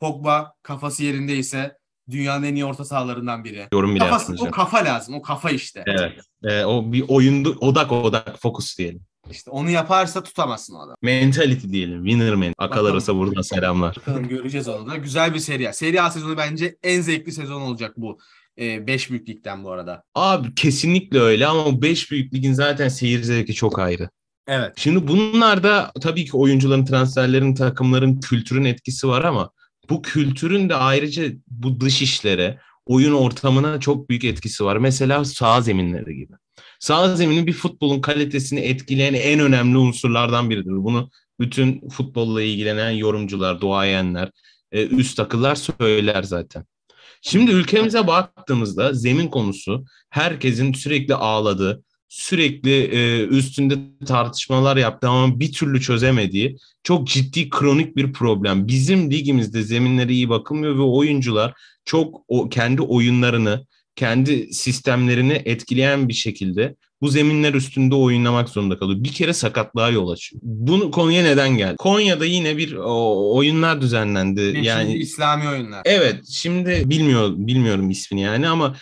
[0.00, 1.76] Pogba kafası yerindeyse
[2.10, 3.68] dünyanın en iyi orta sahalarından biri.
[3.72, 5.14] Yorum bile Kafası, o kafa lazım.
[5.14, 5.84] O kafa işte.
[5.86, 6.12] Evet.
[6.44, 9.02] E, o bir oyunda odak odak fokus diyelim.
[9.30, 10.96] İşte onu yaparsa tutamazsın o adam.
[11.02, 12.04] Mentality diyelim.
[12.04, 12.54] Winner man.
[12.58, 13.96] Akal arası buradan selamlar.
[13.96, 14.96] Bakalım göreceğiz onu da.
[14.96, 15.74] Güzel bir seri.
[15.74, 18.18] Seri A sezonu bence en zevkli sezon olacak bu.
[18.58, 20.02] 5 büyük ligden bu arada.
[20.14, 24.08] Abi kesinlikle öyle ama 5 büyük ligin zaten seyir zevki çok ayrı.
[24.48, 24.72] Evet.
[24.76, 29.50] Şimdi bunlarda tabii ki oyuncuların, transferlerin, takımların, kültürün etkisi var ama
[29.90, 34.76] bu kültürün de ayrıca bu dış işlere, oyun ortamına çok büyük etkisi var.
[34.76, 36.32] Mesela sağ zeminleri gibi.
[36.80, 40.70] Sağ zemini bir futbolun kalitesini etkileyen en önemli unsurlardan biridir.
[40.70, 44.30] Bunu bütün futbolla ilgilenen yorumcular, duayenler,
[44.72, 46.64] e, üst akıllar söyler zaten.
[47.24, 53.74] Şimdi ülkemize baktığımızda zemin konusu herkesin sürekli ağladığı, sürekli e, üstünde
[54.06, 58.68] tartışmalar yaptığı ama bir türlü çözemediği çok ciddi kronik bir problem.
[58.68, 61.54] Bizim ligimizde zeminleri iyi bakılmıyor ve oyuncular
[61.84, 63.66] çok o kendi oyunlarını,
[63.96, 69.04] kendi sistemlerini etkileyen bir şekilde bu zeminler üstünde oynamak zorunda kalıyor.
[69.04, 70.42] Bir kere sakatlığa yol açıyor.
[70.44, 71.76] Bunu Konya neden geldi?
[71.76, 74.50] Konya'da yine bir o, oyunlar düzenlendi.
[74.52, 75.82] Şimdi yani İslami oyunlar.
[75.84, 78.76] Evet, şimdi bilmiyor bilmiyorum ismini yani ama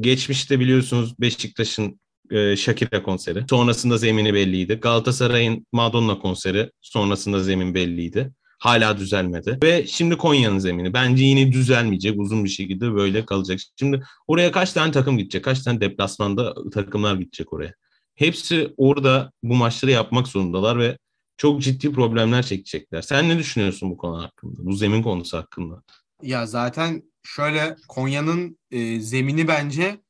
[0.00, 2.00] geçmişte biliyorsunuz Beşiktaş'ın
[2.30, 3.44] e, Shakira konseri.
[3.50, 4.74] Sonrasında zemini belliydi.
[4.74, 6.70] Galatasaray'ın Madonna konseri.
[6.80, 8.32] Sonrasında zemin belliydi.
[8.60, 9.58] Hala düzelmedi.
[9.62, 10.94] Ve şimdi Konya'nın zemini.
[10.94, 12.20] Bence yine düzelmeyecek.
[12.20, 13.60] Uzun bir şekilde böyle kalacak.
[13.78, 15.44] Şimdi oraya kaç tane takım gidecek?
[15.44, 17.74] Kaç tane deplasmanda takımlar gidecek oraya?
[18.14, 20.98] Hepsi orada bu maçları yapmak zorundalar ve
[21.36, 23.02] çok ciddi problemler çekecekler.
[23.02, 24.64] Sen ne düşünüyorsun bu konu hakkında?
[24.64, 25.82] Bu zemin konusu hakkında?
[26.22, 30.00] Ya zaten şöyle Konya'nın e, zemini bence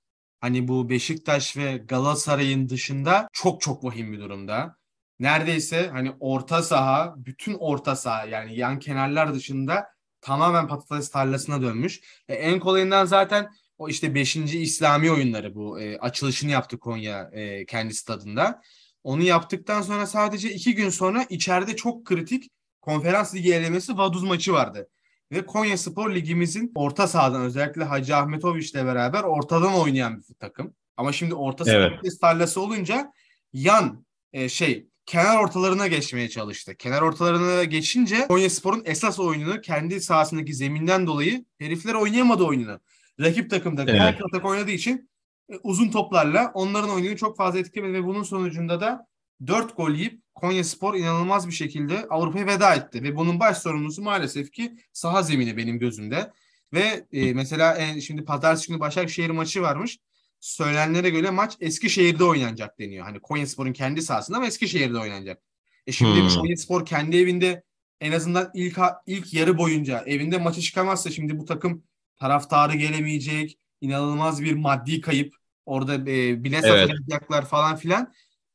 [0.40, 4.76] hani bu Beşiktaş ve Galatasaray'ın dışında çok çok vahim bir durumda.
[5.20, 9.86] Neredeyse hani orta saha, bütün orta saha yani yan kenarlar dışında
[10.20, 12.00] tamamen patates tarlasına dönmüş.
[12.28, 14.36] E, en kolayından zaten o işte 5.
[14.36, 18.62] İslami oyunları bu e, açılışını yaptı Konya e, kendi stadında.
[19.04, 22.50] Onu yaptıktan sonra sadece iki gün sonra içeride çok kritik
[22.80, 24.88] konferans ligi elemesi Vaduz maçı vardı.
[25.32, 30.74] Ve Konya Spor Ligimizin orta sahadan özellikle Hacı Ahmetoviç ile beraber ortadan oynayan bir takım.
[30.96, 32.20] Ama şimdi orta saha Evet.
[32.20, 33.12] tarlası olunca
[33.52, 36.74] yan e, şey kenar ortalarına geçmeye çalıştı.
[36.76, 42.80] Kenar ortalarına geçince Konya Spor'un esas oyununu kendi sahasındaki zeminden dolayı herifler oynayamadı oyununu.
[43.20, 44.00] Rakip takımda Evet.
[44.02, 44.20] evet.
[44.28, 45.10] atak oynadığı için
[45.52, 49.06] e, uzun toplarla onların oyununu çok fazla etkilemedi ve bunun sonucunda da
[49.46, 53.02] 4 gol yiyip Konya Spor inanılmaz bir şekilde Avrupa'ya veda etti.
[53.02, 56.30] Ve bunun baş sorumlusu maalesef ki saha zemini benim gözümde.
[56.72, 59.98] Ve e, mesela e, şimdi pazartesi günü Başakşehir maçı varmış.
[60.40, 63.04] Söylenenlere göre maç Eskişehir'de oynanacak deniyor.
[63.04, 65.42] Hani Konya Spor'un kendi sahasında ama Eskişehir'de oynanacak.
[65.86, 66.28] E şimdi Hmm.
[66.28, 67.62] Konya Spor kendi evinde
[68.00, 71.84] en azından ilk ilk yarı boyunca evinde maçı çıkamazsa şimdi bu takım
[72.16, 73.58] taraftarı gelemeyecek.
[73.80, 75.34] İnanılmaz bir maddi kayıp.
[75.66, 76.90] Orada e, bilet Evet.
[76.90, 78.12] satacaklar falan filan.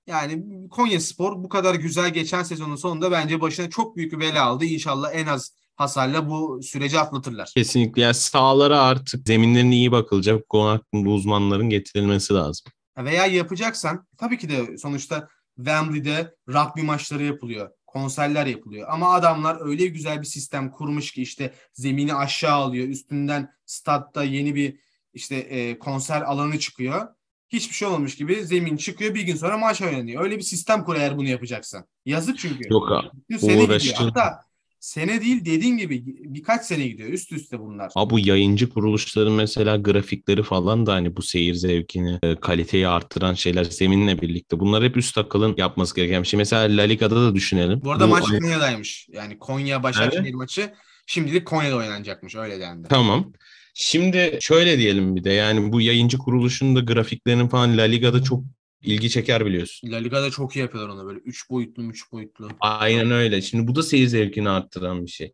[0.07, 4.43] Yani Konya Spor bu kadar güzel geçen sezonun sonunda bence başına çok büyük bir bela
[4.43, 4.65] aldı.
[4.65, 7.51] İnşallah en az hasarla bu süreci atlatırlar.
[7.55, 8.01] Kesinlikle.
[8.01, 10.49] Yani sahalara artık zeminlerine iyi bakılacak.
[10.49, 12.71] Konu hakkında uzmanların getirilmesi lazım.
[12.97, 17.69] Veya yapacaksan tabii ki de sonuçta Wembley'de rugby maçları yapılıyor.
[17.87, 18.87] Konserler yapılıyor.
[18.91, 22.87] Ama adamlar öyle güzel bir sistem kurmuş ki işte zemini aşağı alıyor.
[22.87, 24.79] Üstünden statta yeni bir
[25.13, 27.07] işte e, konser alanı çıkıyor.
[27.49, 29.15] Hiçbir şey olmamış gibi zemin çıkıyor.
[29.15, 30.23] Bir gün sonra maç oynanıyor.
[30.23, 31.85] Öyle bir sistem kur eğer bunu yapacaksan.
[32.05, 32.69] Yazık çünkü.
[32.69, 33.01] Yok ha.
[33.29, 33.95] Bir sene gidiyor.
[33.95, 34.44] Hatta
[34.85, 37.09] sene değil dediğin gibi birkaç sene gidiyor.
[37.09, 37.91] Üst üste bunlar.
[37.95, 43.33] Ama bu yayıncı kuruluşların mesela grafikleri falan da hani bu seyir zevkini, e, kaliteyi arttıran
[43.33, 44.59] şeyler zeminle birlikte.
[44.59, 46.37] Bunlar hep üst akılın yapması gereken bir şey.
[46.37, 47.81] Mesela La Liga'da da düşünelim.
[47.83, 49.07] Bu arada Bu- maç Konya'daymış.
[49.11, 50.73] Yani Konya Başakşehir maçı
[51.07, 52.35] şimdilik Konya'da oynanacakmış.
[52.35, 52.87] Öyle dendi.
[52.87, 53.33] Tamam.
[53.73, 58.43] Şimdi şöyle diyelim bir de yani bu yayıncı kuruluşun da grafiklerinin falan La Liga'da çok
[58.85, 59.91] ilgi çeker biliyorsun.
[59.91, 61.19] La Liga'da çok iyi yapıyorlar onu böyle.
[61.19, 62.49] Üç boyutlu, üç boyutlu.
[62.59, 63.41] Aynen öyle.
[63.41, 65.33] Şimdi bu da seyir zevkini arttıran bir şey.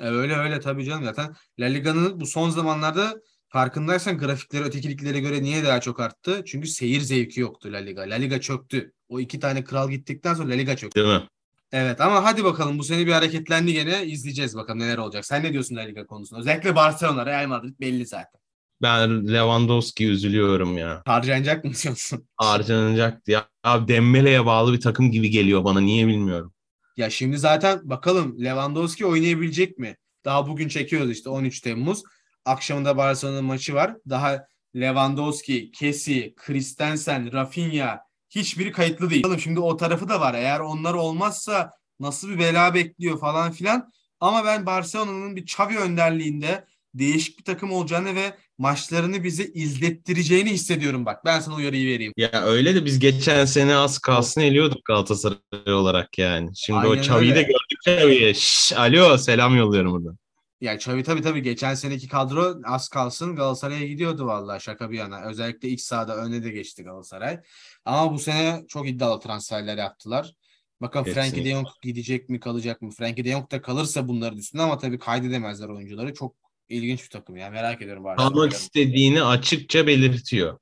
[0.00, 1.34] E, öyle öyle tabii canım zaten.
[1.58, 6.42] La Liga'nın bu son zamanlarda farkındaysan grafikleri öteki liglere göre niye daha çok arttı?
[6.46, 8.02] Çünkü seyir zevki yoktu La Liga.
[8.02, 8.92] La Liga çöktü.
[9.08, 11.00] O iki tane kral gittikten sonra La Liga çöktü.
[11.00, 11.28] Değil mi?
[11.72, 15.26] Evet ama hadi bakalım bu sene bir hareketlendi gene izleyeceğiz bakalım neler olacak.
[15.26, 16.40] Sen ne diyorsun La Liga konusunda?
[16.40, 18.39] Özellikle Barcelona, Real Madrid belli zaten.
[18.82, 21.02] Ben Lewandowski üzülüyorum ya.
[21.06, 22.28] Harcanacak mı diyorsun?
[22.36, 23.48] Harcanacaktı ya.
[23.64, 25.80] Abi Dembele'ye bağlı bir takım gibi geliyor bana.
[25.80, 26.52] Niye bilmiyorum.
[26.96, 29.96] Ya şimdi zaten bakalım Lewandowski oynayabilecek mi?
[30.24, 32.02] Daha bugün çekiyoruz işte 13 Temmuz.
[32.44, 33.96] Akşamında Barcelona maçı var.
[34.08, 38.00] Daha Lewandowski, Kessi, Christensen, Rafinha
[38.30, 39.22] hiçbiri kayıtlı değil.
[39.22, 40.34] Bakalım şimdi o tarafı da var.
[40.34, 41.70] Eğer onlar olmazsa
[42.00, 43.92] nasıl bir bela bekliyor falan filan.
[44.20, 46.64] Ama ben Barcelona'nın bir Xavi önderliğinde
[46.94, 51.24] değişik bir takım olacağını ve maçlarını bize izlettireceğini hissediyorum bak.
[51.24, 52.12] Ben sana uyarıyı vereyim.
[52.16, 55.38] Ya öyle de biz geçen sene az kalsın eliyorduk Galatasaray
[55.74, 56.50] olarak yani.
[56.56, 57.42] Şimdi o Aynen Xavi'yi de öyle.
[57.42, 58.34] gördük Xavi'ye.
[58.34, 60.18] Şşş, alo selam yolluyorum buradan.
[60.60, 65.22] Ya Xavi tabii tabii geçen seneki kadro az kalsın Galatasaray'a gidiyordu vallahi şaka bir yana.
[65.22, 67.40] Özellikle ilk sahada öne de geçti Galatasaray.
[67.84, 70.34] Ama bu sene çok iddialı transferler yaptılar.
[70.80, 71.50] Bakalım Frankie Kesinlikle.
[71.50, 72.90] de Jong gidecek mi kalacak mı?
[72.90, 76.14] Frankie de Jong da kalırsa bunların üstünde ama tabii kaydedemezler oyuncuları.
[76.14, 77.50] Çok ilginç bir takım ya.
[77.50, 78.50] Merak ediyorum Barcelona'yı.
[78.50, 80.58] istediğini açıkça belirtiyor.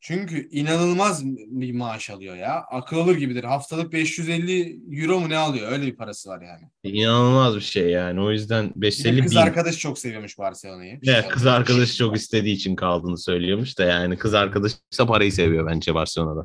[0.00, 2.64] Çünkü inanılmaz bir maaş alıyor ya.
[2.70, 3.44] Akıl alır gibidir.
[3.44, 5.72] Haftalık 550 euro mu ne alıyor?
[5.72, 6.94] Öyle bir parası var yani.
[6.96, 8.20] İnanılmaz bir şey yani.
[8.20, 9.36] O yüzden Beseli kız bin.
[9.36, 11.00] arkadaşı çok seviyormuş Barcelona'yı.
[11.06, 15.66] Evet, kız arkadaşı çok istediği için kaldığını söylüyormuş da yani kız arkadaşı ise parayı seviyor
[15.66, 16.44] bence Barcelona'da.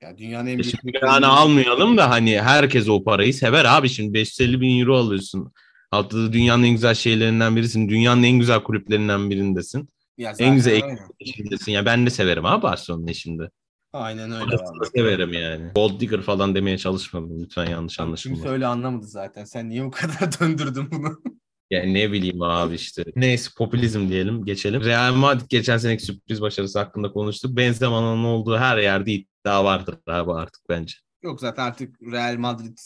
[0.00, 4.14] Ya dünyanın en büyük Şimdi yani almayalım da hani herkes o parayı sever abi şimdi
[4.14, 5.52] 550 bin euro alıyorsun.
[5.90, 7.88] Haftada dünyanın en güzel şeylerinden birisin.
[7.88, 9.88] Dünyanın en güzel kulüplerinden birindesin.
[10.18, 10.82] Ya En güzel
[11.18, 11.72] işindesin.
[11.72, 13.50] Ya ben de severim abi Barcelona'yı şimdi.
[13.92, 14.44] Aynen öyle.
[14.44, 14.90] Orasını da vallahi.
[14.96, 15.70] severim yani.
[15.74, 17.42] Gold digger falan demeye çalışmadım.
[17.42, 18.48] Lütfen yanlış Kimse anlaşılma.
[18.50, 19.44] öyle anlamadı zaten.
[19.44, 21.22] Sen niye bu kadar döndürdün bunu?
[21.70, 23.04] Yani ne bileyim abi işte.
[23.16, 24.84] Neyse popülizm diyelim geçelim.
[24.84, 27.56] Real Madrid geçen seneki sürpriz başarısı hakkında konuştuk.
[27.56, 30.94] Benzema'nın olduğu her yerde iddia vardır abi artık bence.
[31.22, 32.78] Yok zaten artık Real Madrid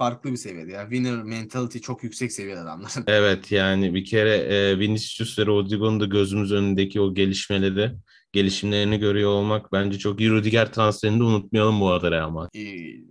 [0.00, 0.82] farklı bir seviyede ya.
[0.82, 3.04] Winner mentality çok yüksek seviyede adamların.
[3.06, 7.92] Evet yani bir kere e, Vinicius ve Rodrigo'nun da gözümüz önündeki o gelişmeleri,
[8.32, 10.30] gelişimlerini görüyor olmak bence çok iyi.
[10.30, 13.04] Rudiger transferini de unutmayalım bu arada Real Madrid.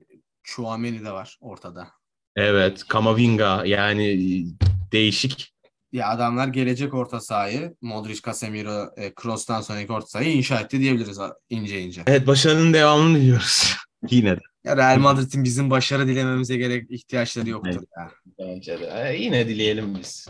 [0.43, 1.87] Chouameni de var ortada.
[2.35, 4.45] Evet, Kamavinga yani e,
[4.91, 5.53] değişik.
[5.91, 11.19] Ya adamlar gelecek orta sahayı Modric, Casemiro, e, Kroos'tan sonraki orta sahayı inşa etti diyebiliriz
[11.49, 12.03] ince ince.
[12.07, 13.75] Evet başarının devamını diliyoruz.
[14.09, 14.48] Yine de.
[14.63, 18.11] Ya Real Madrid'in bizim başarı dilememize gerek ihtiyaçları yoktur ya.
[18.39, 19.09] Bence de.
[19.09, 20.27] E, yine dileyelim biz.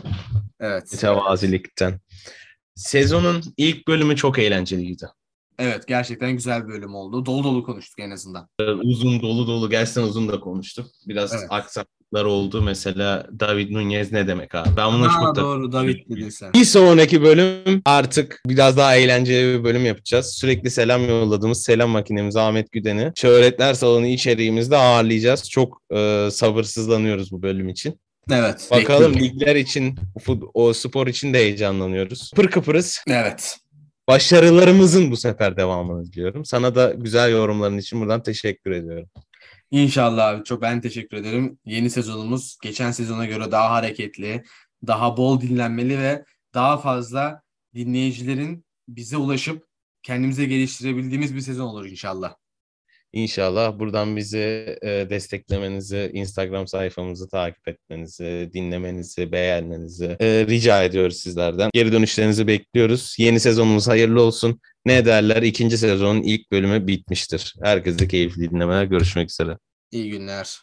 [0.60, 0.92] Evet.
[0.92, 2.00] Mütevazilikten.
[2.74, 5.06] Sezonun ilk bölümü çok eğlenceliydi.
[5.58, 7.26] Evet gerçekten güzel bir bölüm oldu.
[7.26, 8.48] Dolu dolu konuştuk en azından.
[8.82, 10.90] Uzun dolu dolu gerçekten uzun da konuştuk.
[11.06, 11.46] Biraz Evet.
[12.10, 12.62] Aksaklıklar oldu.
[12.62, 14.68] Mesela David Nunez ne demek abi?
[14.76, 15.40] Ben buna Aa, çok da...
[15.40, 16.52] doğru David dedin sen.
[16.52, 20.26] Bir sonraki bölüm artık biraz daha eğlenceli bir bölüm yapacağız.
[20.26, 25.50] Sürekli selam yolladığımız selam makinemiz Ahmet Güden'i Şöhretler Salonu içeriğimizde ağırlayacağız.
[25.50, 28.00] Çok e, sabırsızlanıyoruz bu bölüm için.
[28.32, 28.68] Evet.
[28.70, 29.40] Bakalım bekliyorum.
[29.40, 29.98] ligler için,
[30.54, 32.30] o spor için de heyecanlanıyoruz.
[32.36, 33.04] Pır kıpırız.
[33.08, 33.56] Evet.
[34.08, 36.44] Başarılarımızın bu sefer devamını diliyorum.
[36.44, 39.08] Sana da güzel yorumların için buradan teşekkür ediyorum.
[39.70, 40.44] İnşallah abi.
[40.44, 41.58] Çok ben teşekkür ederim.
[41.64, 44.44] Yeni sezonumuz geçen sezona göre daha hareketli,
[44.86, 47.42] daha bol dinlenmeli ve daha fazla
[47.74, 49.66] dinleyicilerin bize ulaşıp
[50.02, 52.34] kendimize geliştirebildiğimiz bir sezon olur inşallah.
[53.12, 61.70] İnşallah buradan bizi e, desteklemenizi, Instagram sayfamızı takip etmenizi, dinlemenizi, beğenmenizi e, rica ediyoruz sizlerden.
[61.74, 63.16] Geri dönüşlerinizi bekliyoruz.
[63.18, 64.60] Yeni sezonumuz hayırlı olsun.
[64.86, 65.42] Ne derler?
[65.42, 67.54] İkinci sezonun ilk bölümü bitmiştir.
[67.62, 68.84] Herkese keyifli dinlemeler.
[68.84, 69.58] Görüşmek üzere.
[69.92, 70.58] İyi günler.